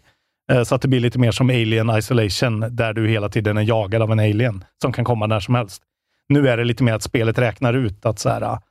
[0.52, 3.62] Eh, Så att det blir lite mer som Alien Isolation, där du hela tiden är
[3.62, 5.84] jagad av en alien som kan komma när som helst.
[6.30, 8.62] Nu är det lite mer att spelet räknar ut att så här, ah,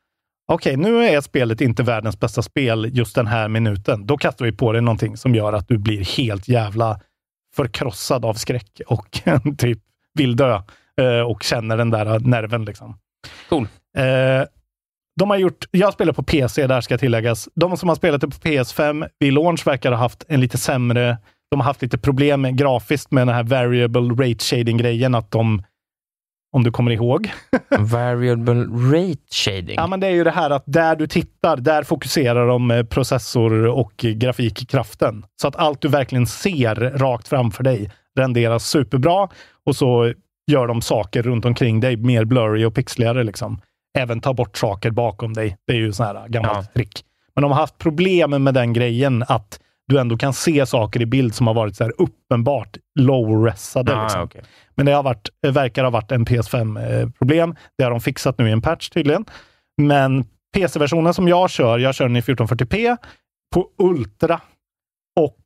[0.53, 4.07] okej, nu är spelet inte världens bästa spel just den här minuten.
[4.07, 7.01] Då kastar vi på dig någonting som gör att du blir helt jävla
[7.57, 9.21] förkrossad av skräck och
[9.59, 9.79] typ
[10.15, 10.63] vill dö
[11.01, 12.65] eh, och känner den där nerven.
[12.65, 12.99] Liksom.
[13.49, 13.67] Cool.
[13.97, 14.43] Eh,
[15.19, 17.49] de har gjort, jag spelar på PC, där ska tilläggas.
[17.55, 21.19] De som har spelat det på PS5 vid launch verkar ha haft en lite sämre...
[21.51, 25.63] De har haft lite problem med, grafiskt med den här variable rate shading-grejen, att de,
[26.53, 27.33] om du kommer ihåg,
[27.79, 29.75] Variable rate shading.
[29.77, 33.67] Ja, men det är ju det här att där du tittar, där fokuserar de processor
[33.67, 35.25] och grafikkraften.
[35.43, 39.29] Så att allt du verkligen ser rakt framför dig renderas superbra
[39.67, 40.13] och så
[40.51, 43.25] gör de saker runt omkring dig mer blurry och pixligare.
[43.25, 43.61] Liksom.
[43.99, 45.57] Även ta bort saker bakom dig.
[45.67, 47.05] Det är ju sån här gammalt trick.
[47.35, 51.07] Men de har haft problem med den grejen att du ändå kan se saker i
[51.07, 53.97] bild som har varit så här uppenbart low-resade.
[53.97, 54.23] Ah, liksom.
[54.23, 54.43] okej.
[54.75, 57.55] Men det har varit, verkar ha varit en PS5-problem.
[57.79, 59.25] Det har de fixat nu i en patch tydligen.
[59.83, 60.25] Men
[60.55, 62.97] PC-versionen som jag kör, jag kör den i 1440p
[63.55, 64.41] på Ultra
[65.21, 65.39] och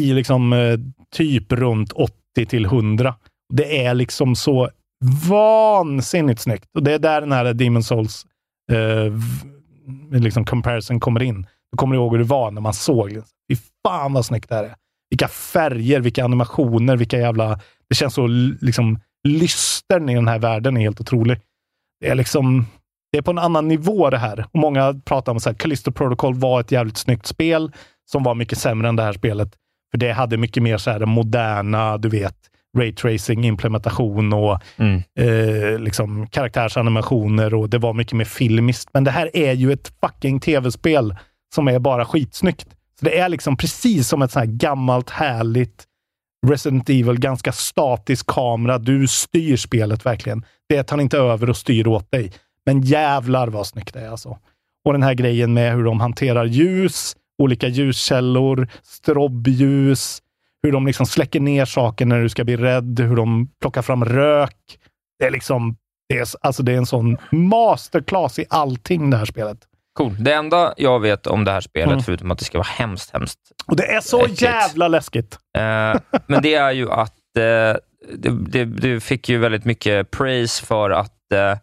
[0.00, 0.78] i liksom eh,
[1.14, 2.12] typ runt 80
[2.48, 3.14] till 100.
[3.54, 4.70] Det är liksom så
[5.28, 6.68] vansinnigt snyggt.
[6.74, 8.26] Och det är där den här Demon Souls
[8.72, 9.12] eh,
[10.20, 11.46] liksom comparison kommer in.
[11.72, 13.10] Då kommer du ihåg hur det var när man såg.
[13.50, 14.74] Fy fan vad snyggt det här är.
[15.10, 17.60] Vilka färger, vilka animationer, vilka jävla...
[17.88, 18.26] Det känns så
[18.60, 18.98] liksom
[19.28, 21.40] lystern i den här världen är helt otrolig.
[22.00, 22.66] Det är liksom...
[23.12, 24.46] Det är på en annan nivå det här.
[24.52, 27.72] Och Många pratar om att Callisto Protocol var ett jävligt snyggt spel
[28.10, 29.48] som var mycket sämre än det här spelet.
[29.90, 32.36] För det hade mycket mer så här moderna, du vet,
[32.74, 35.02] raytracing-implementation och mm.
[35.18, 38.88] eh, liksom karaktärsanimationer och det var mycket mer filmiskt.
[38.92, 41.16] Men det här är ju ett fucking tv-spel
[41.54, 42.68] som är bara skitsnyggt.
[42.98, 45.84] Så det är liksom precis som ett sånt här gammalt härligt
[46.46, 48.78] Resident Evil, ganska statisk kamera.
[48.78, 50.44] Du styr spelet verkligen.
[50.68, 52.32] Det tar inte över och styr åt dig.
[52.66, 54.38] Men jävlar vad snyggt det är alltså.
[54.84, 60.22] Och den här grejen med hur de hanterar ljus, olika ljuskällor, strobbljus,
[60.64, 64.04] hur de liksom släcker ner saker när du ska bli rädd, hur de plockar fram
[64.04, 64.78] rök.
[65.18, 65.76] Det är liksom,
[66.08, 69.58] det är, alltså det är en sån masterclass i allting det här spelet.
[69.98, 70.16] Cool.
[70.18, 72.02] Det enda jag vet om det här spelet, mm.
[72.02, 74.42] förutom att det ska vara hemskt, hemskt Och det är så äckligt.
[74.42, 75.38] jävla läskigt!
[75.56, 77.42] Eh, men det är ju att eh,
[78.14, 81.58] det, det, det, fick ju väldigt mycket praise för att eh,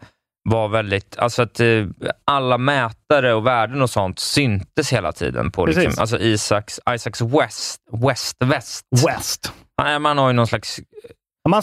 [0.49, 1.85] var väldigt, alltså att eh,
[2.25, 7.81] alla mätare och värden och sånt syntes hela tiden på liksom, alltså Isaacs, Isaacs West,
[8.07, 8.85] West, West.
[9.07, 9.53] West.
[9.99, 10.79] Man har ju någon slags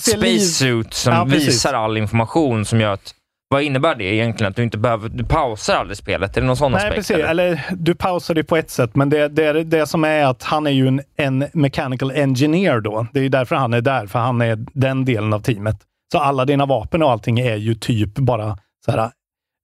[0.00, 3.14] spacesuit som ja, visar all information som gör att
[3.50, 4.50] vad innebär det egentligen?
[4.50, 6.36] Att du inte behöver, du pausar aldrig spelet?
[6.36, 6.94] Är det någon sån Nej, aspekt?
[6.94, 7.16] Precis.
[7.16, 7.28] Eller?
[7.28, 10.66] eller du pausar det på ett sätt, men det, det, det som är att han
[10.66, 13.06] är ju en, en mechanical engineer då.
[13.12, 15.76] Det är ju därför han är där, för han är den delen av teamet.
[16.12, 18.58] Så alla dina vapen och allting är ju typ bara
[18.90, 19.10] så här,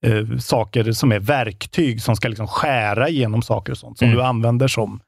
[0.07, 4.18] eh, saker som är verktyg som ska liksom skära igenom saker och sånt som mm.
[4.18, 5.01] du använder som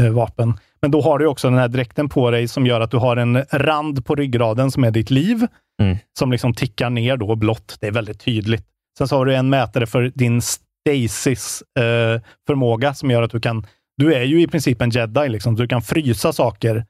[0.00, 0.58] eh, vapen.
[0.82, 3.16] Men då har du också den här dräkten på dig som gör att du har
[3.16, 5.46] en rand på ryggraden som är ditt liv,
[5.82, 5.96] mm.
[6.18, 7.76] som liksom tickar ner då blått.
[7.80, 8.64] Det är väldigt tydligt.
[8.98, 13.40] Sen så har du en mätare för din stasis eh, förmåga som gör att du
[13.40, 13.66] kan
[13.96, 15.28] du är ju i princip en jedi.
[15.28, 15.54] Liksom.
[15.54, 16.86] Du kan frysa saker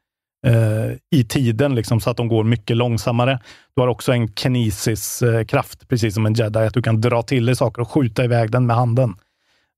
[1.10, 3.38] i tiden, liksom, så att de går mycket långsammare.
[3.76, 7.46] Du har också en kinesis-kraft, eh, precis som en jedi, att du kan dra till
[7.46, 9.14] dig saker och skjuta iväg den med handen.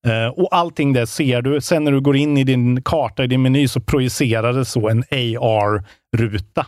[0.07, 1.61] Eh, och allting det ser du.
[1.61, 4.89] Sen när du går in i din karta, i din meny, så projicerar det så
[4.89, 6.67] en AR-ruta.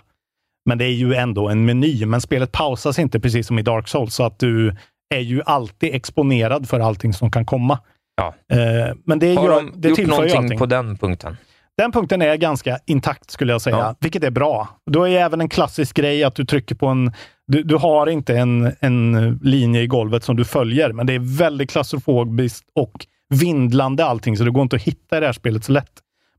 [0.65, 3.89] Men det är ju ändå en meny, men spelet pausas inte precis som i Dark
[3.89, 4.77] Souls, så att du
[5.15, 7.79] är ju alltid exponerad för allting som kan komma.
[8.17, 8.35] Ja.
[8.53, 10.59] Eh, men det, Har gör, de det gjort någonting allting.
[10.59, 11.37] på den punkten?
[11.79, 13.95] Den punkten är ganska intakt skulle jag säga, ja.
[14.01, 14.69] vilket är bra.
[14.91, 17.13] Då är även en klassisk grej att du trycker på en...
[17.47, 21.39] Du, du har inte en, en linje i golvet som du följer, men det är
[21.39, 25.65] väldigt klaustrofobiskt och vindlande allting, så det går inte att hitta i det här spelet
[25.65, 25.93] så lätt.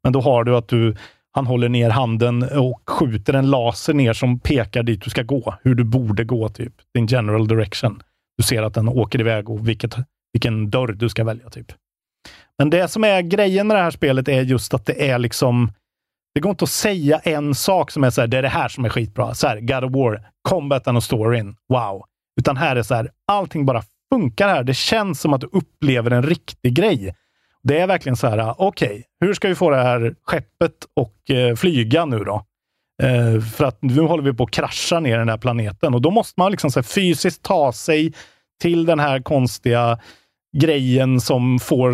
[0.04, 0.96] Men då har du att du,
[1.32, 5.56] han håller ner handen och skjuter en laser ner som pekar dit du ska gå,
[5.64, 6.74] hur du borde gå, typ.
[6.94, 8.04] Din general direction.
[8.38, 9.96] Du ser att den åker iväg och vilket,
[10.34, 11.72] vilken dörr du ska välja, typ.
[12.58, 15.72] Men det som är grejen med det här spelet är just att det är liksom
[16.34, 18.68] det går inte att säga en sak som är så här, det är det här
[18.68, 19.34] som är skitbra.
[19.34, 22.06] Så här, God of War, combaten och storyn, wow.
[22.40, 23.84] Utan här är så här, allting bara
[24.14, 24.64] funkar här.
[24.64, 27.16] Det känns som att du upplever en riktig grej.
[27.64, 31.32] Det är verkligen så här, okej, okay, hur ska vi få det här skeppet och
[31.36, 32.46] eh, flyga nu då?
[33.04, 36.12] Eh, för att nu håller vi på att krascha ner den här planeten och då
[36.12, 38.14] måste man liksom så här, fysiskt ta sig
[38.62, 40.00] till den här konstiga
[40.58, 41.94] grejen som får,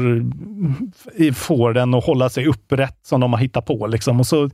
[1.33, 3.87] får den att hålla sig upprätt som de har hittat på.
[3.87, 4.19] Liksom.
[4.19, 4.49] Och så,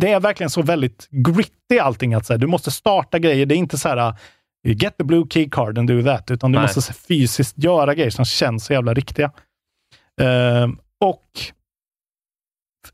[0.00, 2.14] det är verkligen så väldigt gritty allting.
[2.14, 3.46] Att, så här, du måste starta grejer.
[3.46, 4.14] Det är inte så här
[4.64, 6.64] get the blue key card and do that, utan du Nej.
[6.64, 9.32] måste här, fysiskt göra grejer som känns så jävla riktiga.
[10.20, 10.68] Uh,
[11.00, 11.40] och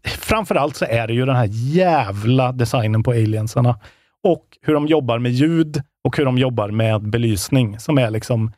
[0.07, 3.80] framförallt så är det ju den här jävla designen på aliensarna
[4.22, 8.52] och hur de jobbar med ljud och hur de jobbar med belysning som är liksom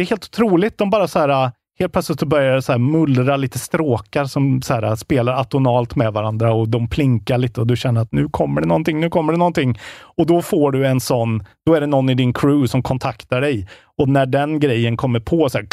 [0.00, 0.78] det är helt otroligt.
[0.78, 4.74] De bara så här, äh, helt plötsligt börjar så här mullra lite stråkar som så
[4.74, 8.28] här, äh, spelar atonalt med varandra och de plinkar lite och du känner att nu
[8.28, 9.78] kommer det någonting, nu kommer det någonting.
[10.16, 13.40] Och då får du en sån, då är det någon i din crew som kontaktar
[13.40, 13.68] dig.
[13.98, 15.66] Och när den grejen kommer på så här,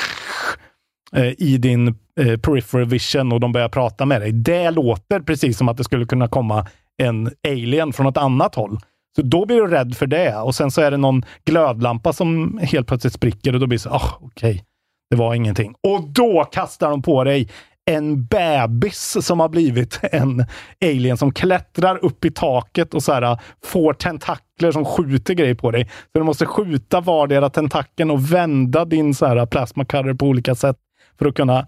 [1.25, 1.87] äh, i din
[2.19, 4.31] eh, peripheral vision och de börjar prata med dig.
[4.31, 6.67] Det låter precis som att det skulle kunna komma
[6.97, 8.77] en alien från ett annat håll.
[9.17, 12.59] Så då blir du rädd för det och sen så är det någon glödlampa som
[12.61, 14.63] helt plötsligt spricker och då blir det så, ah, okej, okay.
[15.09, 15.75] det var ingenting.
[15.83, 17.49] Och då kastar de på dig
[17.85, 20.45] en bebis som har blivit en
[20.85, 25.71] alien som klättrar upp i taket och så här, får tentakler som skjuter grejer på
[25.71, 25.85] dig.
[25.85, 29.85] Så du måste skjuta vardera tentakeln och vända din så här, plasma
[30.19, 30.77] på olika sätt
[31.19, 31.67] för att kunna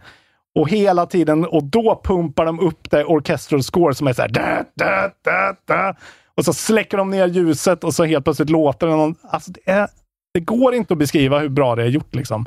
[0.56, 4.30] Och hela tiden, och då pumpar de upp det orchestral score som är så här...
[4.30, 5.95] Da, da, da, da.
[6.39, 9.15] Och så släcker de ner ljuset och så helt plötsligt låter det någon...
[9.21, 9.87] Alltså det, är,
[10.33, 12.15] det går inte att beskriva hur bra det är gjort.
[12.15, 12.45] Liksom.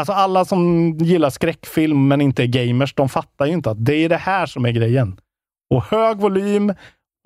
[0.00, 3.94] Alltså alla som gillar skräckfilm men inte är gamers, de fattar ju inte att det
[3.94, 5.20] är det här som är grejen.
[5.74, 6.74] Och hög volym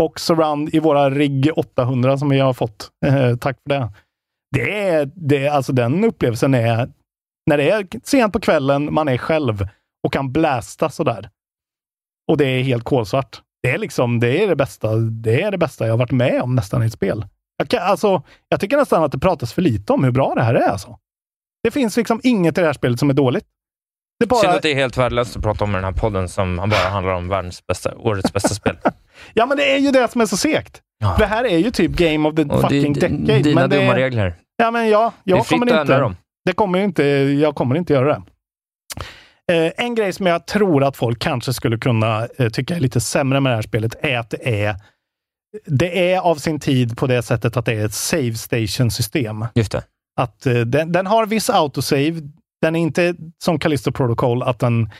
[0.03, 2.90] och surround i våra RIG 800 som vi har fått.
[3.07, 3.92] Eh, tack för det.
[4.55, 6.92] Det är, det, alltså den upplevelsen är
[7.51, 9.68] när det är sent på kvällen, man är själv
[10.07, 11.30] och kan blästa sådär.
[12.30, 13.42] Och det är helt kolsvart.
[13.65, 16.55] Det är liksom, det är det bästa, det är det bästa jag varit med om
[16.55, 17.27] nästan i ett spel.
[17.57, 20.43] Jag, kan, alltså, jag tycker nästan att det pratas för lite om hur bra det
[20.43, 20.69] här är.
[20.69, 20.99] Alltså.
[21.62, 23.45] Det finns liksom inget i det här spelet som är dåligt.
[24.21, 24.41] Det bara...
[24.41, 26.89] Synd att det är helt värdelöst att prata om i den här podden som bara
[26.91, 28.77] handlar om världens bästa, årets bästa spel.
[29.35, 30.81] ja, men det är ju det som är så segt.
[30.99, 31.17] Ja.
[31.19, 33.39] Det här är ju typ Game of the Och fucking det, decade.
[33.39, 34.35] Dina men det, dumma regler.
[34.57, 35.99] Ja, men ja, jag kommer inte...
[35.99, 36.17] Dem.
[36.45, 38.23] Det kommer inte, jag kommer inte göra det.
[39.53, 43.01] Eh, en grej som jag tror att folk kanske skulle kunna eh, tycka är lite
[43.01, 44.76] sämre med det här spelet är att det är
[45.66, 49.47] det är av sin tid på det sättet att det är ett save station-system.
[49.55, 49.84] Just det.
[50.20, 52.20] Att eh, den, den, har viss autosave.
[52.62, 53.14] Den är inte
[53.45, 54.90] som Callisto Protocol, att den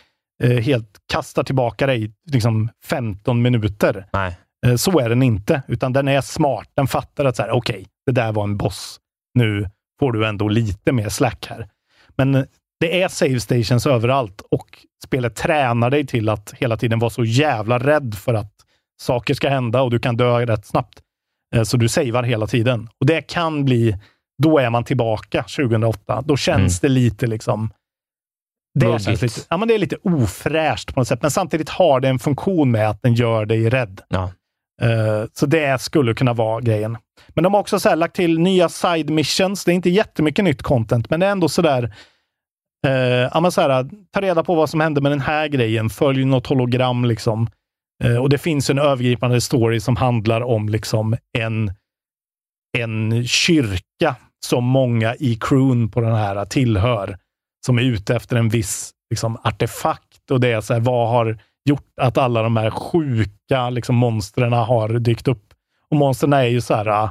[0.43, 4.07] eh, helt kastar tillbaka dig liksom 15 minuter.
[4.13, 4.37] Nej.
[4.67, 6.69] Eh, så är den inte, utan den är smart.
[6.75, 9.01] Den fattar att så okej, okay, det där var en boss.
[9.35, 9.69] Nu
[9.99, 11.69] får du ändå lite mer slack här.
[12.17, 12.47] Men
[12.85, 17.25] det är save stations överallt och spelet tränar dig till att hela tiden vara så
[17.25, 18.53] jävla rädd för att
[19.01, 21.01] saker ska hända och du kan dö rätt snabbt.
[21.55, 22.89] Eh, så du savear hela tiden.
[23.01, 23.97] Och det kan bli,
[24.43, 26.23] då är man tillbaka 2008.
[26.27, 26.89] Då känns mm.
[26.95, 27.71] det lite liksom
[28.75, 32.01] det, känns lite, ja, men det är lite ofräscht på något sätt, men samtidigt har
[32.01, 34.01] det en funktion med att den gör dig rädd.
[34.09, 34.31] Ja.
[34.83, 36.99] Uh, så det skulle kunna vara grejen.
[37.29, 39.65] Men de har också så lagt till nya side missions.
[39.65, 41.95] Det är inte jättemycket nytt content, men det är ändå sådär
[42.85, 45.91] Eh, ja, men så här, ta reda på vad som hände med den här grejen.
[45.91, 47.49] Följ något hologram liksom.
[48.05, 51.73] Eh, och det finns en övergripande story som handlar om liksom en,
[52.79, 54.17] en kyrka
[54.47, 57.19] som många i crewn på den här tillhör.
[57.67, 61.39] Som är ute efter en viss liksom, artefakt och det är så här, vad har
[61.69, 65.55] gjort att alla de här sjuka liksom, monstren har dykt upp.
[65.91, 67.09] Och monstren är ju så här,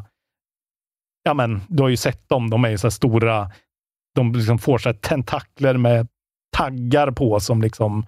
[1.23, 3.51] ja men du har ju sett dem, de är ju så här stora,
[4.15, 6.07] de liksom får så här tentakler med
[6.57, 8.05] taggar på som liksom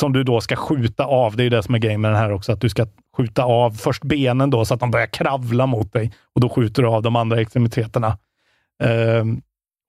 [0.00, 1.36] som du då ska skjuta av.
[1.36, 3.44] Det är ju det som är grejen med den här också, att du ska skjuta
[3.44, 6.88] av först benen då så att de börjar kravla mot dig och då skjuter du
[6.88, 8.18] av de andra extremiteterna.
[8.84, 9.42] Um,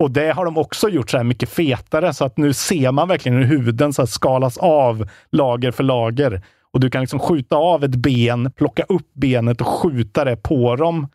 [0.04, 3.08] och det har de också gjort så här mycket fetare, så att nu ser man
[3.08, 6.41] verkligen hur huden så skalas av lager för lager.
[6.72, 10.76] Och du kan liksom skjuta av ett ben, plocka upp benet och skjuta det på
[10.76, 11.08] dem.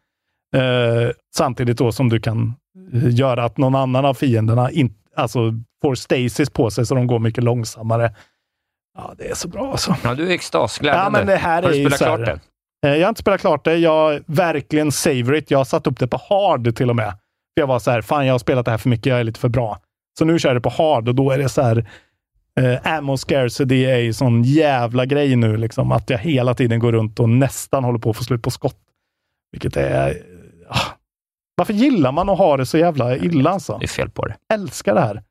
[0.56, 2.54] Eh, samtidigt då som du kan
[2.92, 5.52] göra att någon annan av fienderna in, alltså
[5.82, 8.14] får stasis på sig så de går mycket långsammare.
[8.98, 9.96] Ja, det är så bra alltså.
[10.04, 11.04] Ja, du är extasglädjande.
[11.04, 12.40] Ja, men det här har du spelat klart det?
[12.86, 13.76] Eh, jag har inte spelat klart det.
[13.76, 15.50] Jag verkligen savor it.
[15.50, 17.18] Jag har satt upp det på hard till och med.
[17.54, 19.40] Jag var så här, fan jag har spelat det här för mycket, jag är lite
[19.40, 19.78] för bra.
[20.18, 21.90] Så nu kör jag det på hard och då är det så här,
[22.60, 26.92] eh, ammo scarcity är ju sån jävla grej nu, liksom, att jag hela tiden går
[26.92, 28.78] runt och nästan håller på att få slut på skott.
[29.52, 30.16] Vilket är...
[30.68, 30.99] Ah.
[31.60, 33.78] Varför gillar man att ha det så jävla illa alltså?
[33.78, 34.36] Det är fel på det.
[34.54, 35.22] Älskar det här.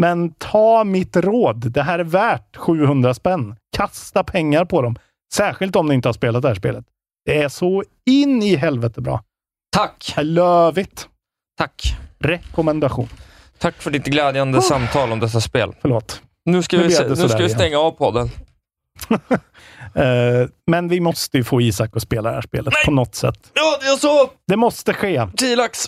[0.00, 1.70] Men ta mitt råd.
[1.72, 3.56] Det här är värt 700 spänn.
[3.76, 4.96] Kasta pengar på dem.
[5.34, 6.84] Särskilt om ni inte har spelat det här spelet.
[7.24, 9.22] Det är så in i helvete bra.
[9.76, 10.14] Tack!
[10.18, 11.08] I love it.
[11.58, 11.96] Tack.
[12.18, 13.08] Rekommendation.
[13.58, 14.62] Tack för ditt glädjande oh.
[14.62, 15.74] samtal om dessa spel.
[15.80, 16.22] Förlåt.
[16.44, 18.30] Nu ska, nu vi, nu ska vi stänga av podden.
[19.96, 22.84] uh, men vi måste ju få Isak att spela det här spelet Nej.
[22.84, 23.50] på något sätt.
[23.54, 24.30] Ja, jag så!
[24.46, 25.28] Det måste ske.
[25.36, 25.86] 10 lax.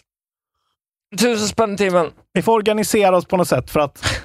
[1.21, 2.11] Tusen spänn i timmen.
[2.33, 4.25] Vi får organisera oss på något sätt för att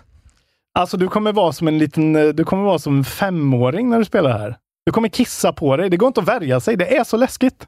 [0.73, 3.99] Alltså du kommer vara som en liten, eh, du kommer vara som en femåring när
[3.99, 4.57] du spelar här.
[4.85, 5.89] Du kommer kissa på dig.
[5.89, 6.77] Det går inte att värja sig.
[6.77, 7.67] Det är så läskigt.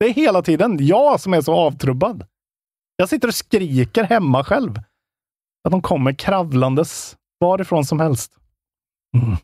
[0.00, 2.26] Det är hela tiden jag som är så avtrubbad.
[2.96, 4.78] Jag sitter och skriker hemma själv.
[5.64, 8.32] Att de kommer kravlandes varifrån som helst.
[9.16, 9.36] Mm.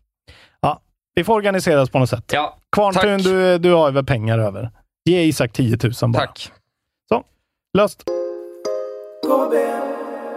[1.14, 2.24] Vi får organisera oss på något sätt.
[2.32, 4.70] Ja, Kvarntun, du, du har väl pengar över.
[5.04, 6.26] Ge Isak 10 000 bara.
[6.26, 6.52] Tack.
[7.08, 7.24] Så,
[7.78, 8.04] löst.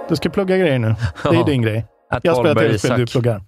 [0.09, 0.95] Du ska plugga grejer nu.
[1.23, 1.43] Det är ja.
[1.43, 1.85] din grej.
[2.21, 3.41] Jag spelar tv-spel, du pluggar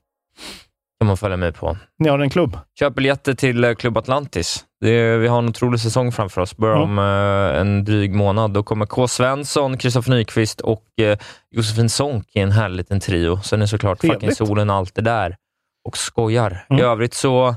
[0.99, 1.77] kan man följa med på.
[1.99, 2.57] Ni har en klubb?
[2.79, 4.65] Köp biljetter till eh, Klubb Atlantis.
[4.85, 6.57] Är, vi har en otrolig säsong framför oss.
[6.57, 6.89] Börjar mm.
[6.89, 8.51] om uh, en dryg månad.
[8.51, 9.07] Då kommer K.
[9.07, 11.17] Svensson, Kristoffer Nyqvist och uh,
[11.51, 13.41] Josefin Sonck i en härlig liten trio.
[13.41, 15.35] Sen är såklart Fucking Solen alltid där
[15.87, 16.65] och skojar.
[16.69, 16.81] Mm.
[16.81, 17.55] I övrigt så,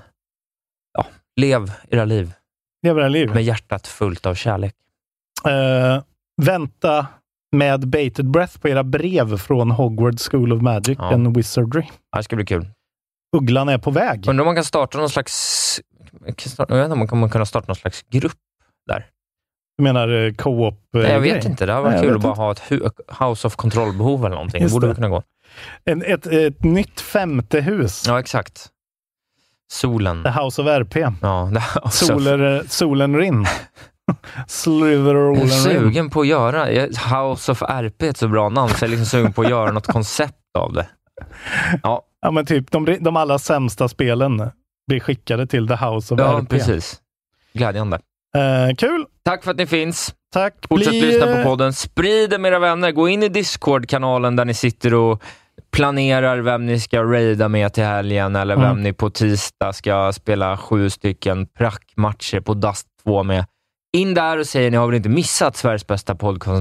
[0.92, 1.06] ja,
[1.36, 2.32] lev era liv.
[2.82, 3.30] Lev era liv.
[3.34, 4.74] Med hjärtat fullt av kärlek.
[5.48, 6.02] Uh,
[6.42, 7.06] vänta
[7.56, 11.14] med bated breath på era brev från Hogwarts School of Magic ja.
[11.14, 11.86] and Wizardry.
[12.16, 12.66] det ska bli kul.
[13.36, 14.28] Ugglan är på väg.
[14.28, 15.80] Undrar om man kan starta någon slags...
[16.58, 18.38] Jag vet inte om man kan starta någon slags grupp
[18.86, 19.06] där.
[19.78, 20.74] Du menar eh, co-op?
[20.94, 21.50] eh, Nej, jag vet grej?
[21.50, 21.66] inte.
[21.66, 22.74] Det hade Nej, varit jag kul vet att bara inte.
[22.74, 24.62] ha ett House of Control-behov eller någonting.
[24.62, 24.94] Just det borde det.
[24.94, 25.22] kunna gå.
[25.84, 28.04] En, ett, ett nytt femte hus.
[28.06, 28.68] Ja, exakt.
[29.72, 30.22] Solen.
[30.22, 30.96] The House of RP.
[31.22, 31.50] Ja,
[31.82, 32.06] också.
[32.06, 33.46] Soler, solen Rin.
[34.46, 36.64] Sliver Jag är sugen på att göra
[37.20, 39.50] House of RP är ett så bra namn, så jag är liksom sugen på att
[39.50, 40.86] göra något koncept av det.
[41.82, 44.50] Ja, Ja, men typ de, de allra sämsta spelen
[44.86, 46.48] blir skickade till The House of ja RP.
[46.48, 47.00] precis.
[47.52, 48.00] Glädjande.
[48.36, 49.06] Eh, kul!
[49.24, 50.14] Tack för att ni finns.
[50.32, 50.54] Tack!
[50.68, 51.72] Fortsätt Bli, lyssna på podden.
[51.72, 52.92] Sprid det med era vänner.
[52.92, 55.22] Gå in i Discord-kanalen där ni sitter och
[55.72, 58.82] planerar vem ni ska raida med till helgen eller vem Mm.
[58.82, 63.44] ni på tisdag ska spela sju stycken prackmatcher på Dust 2 med.
[63.96, 66.14] In där och säg ni har väl inte missat Sveriges bästa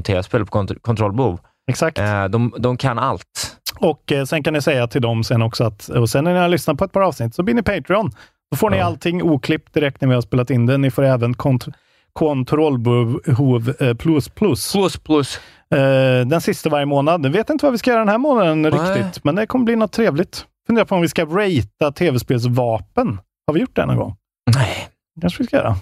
[0.04, 1.40] tv-spel på kont- kontrollbehov.
[1.72, 1.98] Exakt.
[2.00, 3.58] Eh, de, de kan allt.
[3.80, 6.40] Och eh, sen kan ni säga till dem sen också att, och sen när ni
[6.40, 8.12] har lyssnat på ett par avsnitt så blir ni Patreon.
[8.52, 8.84] Då får ni Ja.
[8.86, 10.78] allting oklippt direkt när vi har spelat in det.
[10.78, 11.74] Ni får även kont-
[12.14, 14.72] kontrollbehov eh, plus plus.
[14.74, 15.40] Plus plus.
[15.76, 17.26] Eh, den sista varje månad.
[17.26, 18.72] Jag vet inte vad vi ska göra den här månaden Nej.
[18.72, 20.46] riktigt, men det kommer bli något trevligt.
[20.68, 23.20] Funderar på om vi ska ratea tv-spelsvapen.
[23.48, 24.16] Har vi gjort det någon gång?
[24.56, 24.88] Nej,
[25.22, 25.76] kanske vi ska göra.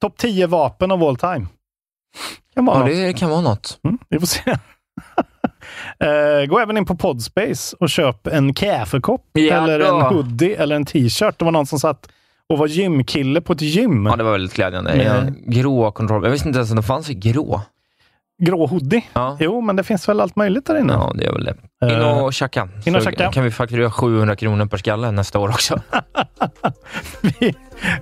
[0.00, 1.46] Topp 10 vapen of all time.
[2.54, 2.94] Kan vara ja, något.
[2.94, 3.80] det kan vara något.
[3.84, 4.56] Mm, vi får se.
[6.00, 10.76] Eh, gå även in på Podspace och köp en kaffekopp Ja eller en hoodie eller
[10.76, 11.38] en t-shirt.
[11.38, 12.08] Det var någon som satt
[12.50, 14.06] och var gymkille på ett gym.
[14.06, 14.94] Ja, det var väldigt glädjande.
[14.96, 16.24] Men- En grå kontroll.
[16.24, 17.60] Jag visste inte ens att de fanns i grå.
[18.42, 19.02] Grå hoodie.
[19.12, 19.36] Ja.
[19.40, 20.92] Jo, men det finns väl allt möjligt där inne.
[20.92, 21.54] Ja, det gör väl det.
[21.86, 22.68] In Eh, och tjacka.
[22.86, 23.32] in och Så tjacka.
[23.32, 25.80] kan vi fakturera 700 kronor per skalle nästa år också.
[27.20, 27.54] Vi-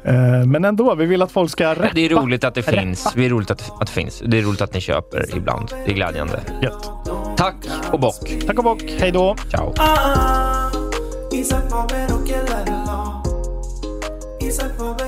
[0.05, 1.89] eh, men ändå, vi vill att folk ska rappa.
[1.95, 2.81] Det är roligt att det Rappa.
[2.81, 3.13] finns.
[3.15, 4.23] Det är roligt att, att det finns.
[4.27, 5.69] Det är roligt att ni köper ibland.
[5.87, 6.41] Det är glädjande.
[6.63, 6.91] Gött.
[7.37, 7.55] Tack
[7.93, 8.33] och bock.
[8.47, 8.83] Tack och bock.
[9.01, 9.37] Hej då.
[9.51, 9.75] Ciao.
[14.49, 15.08] Isaac Faber och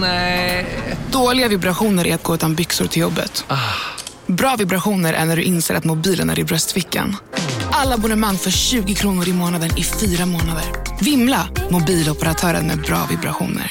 [0.00, 0.66] Nej.
[1.10, 3.44] Dåliga vibrationer är att gå utan byxor till jobbet.
[4.26, 7.16] Bra vibrationer är när du inser att mobilen är i bröstfickan.
[7.70, 10.64] Alla abonnemang för 20 kronor i månaden i fyra månader.
[11.00, 11.48] Vimla!
[11.70, 13.66] Mobiloperatören med bra vibrationer.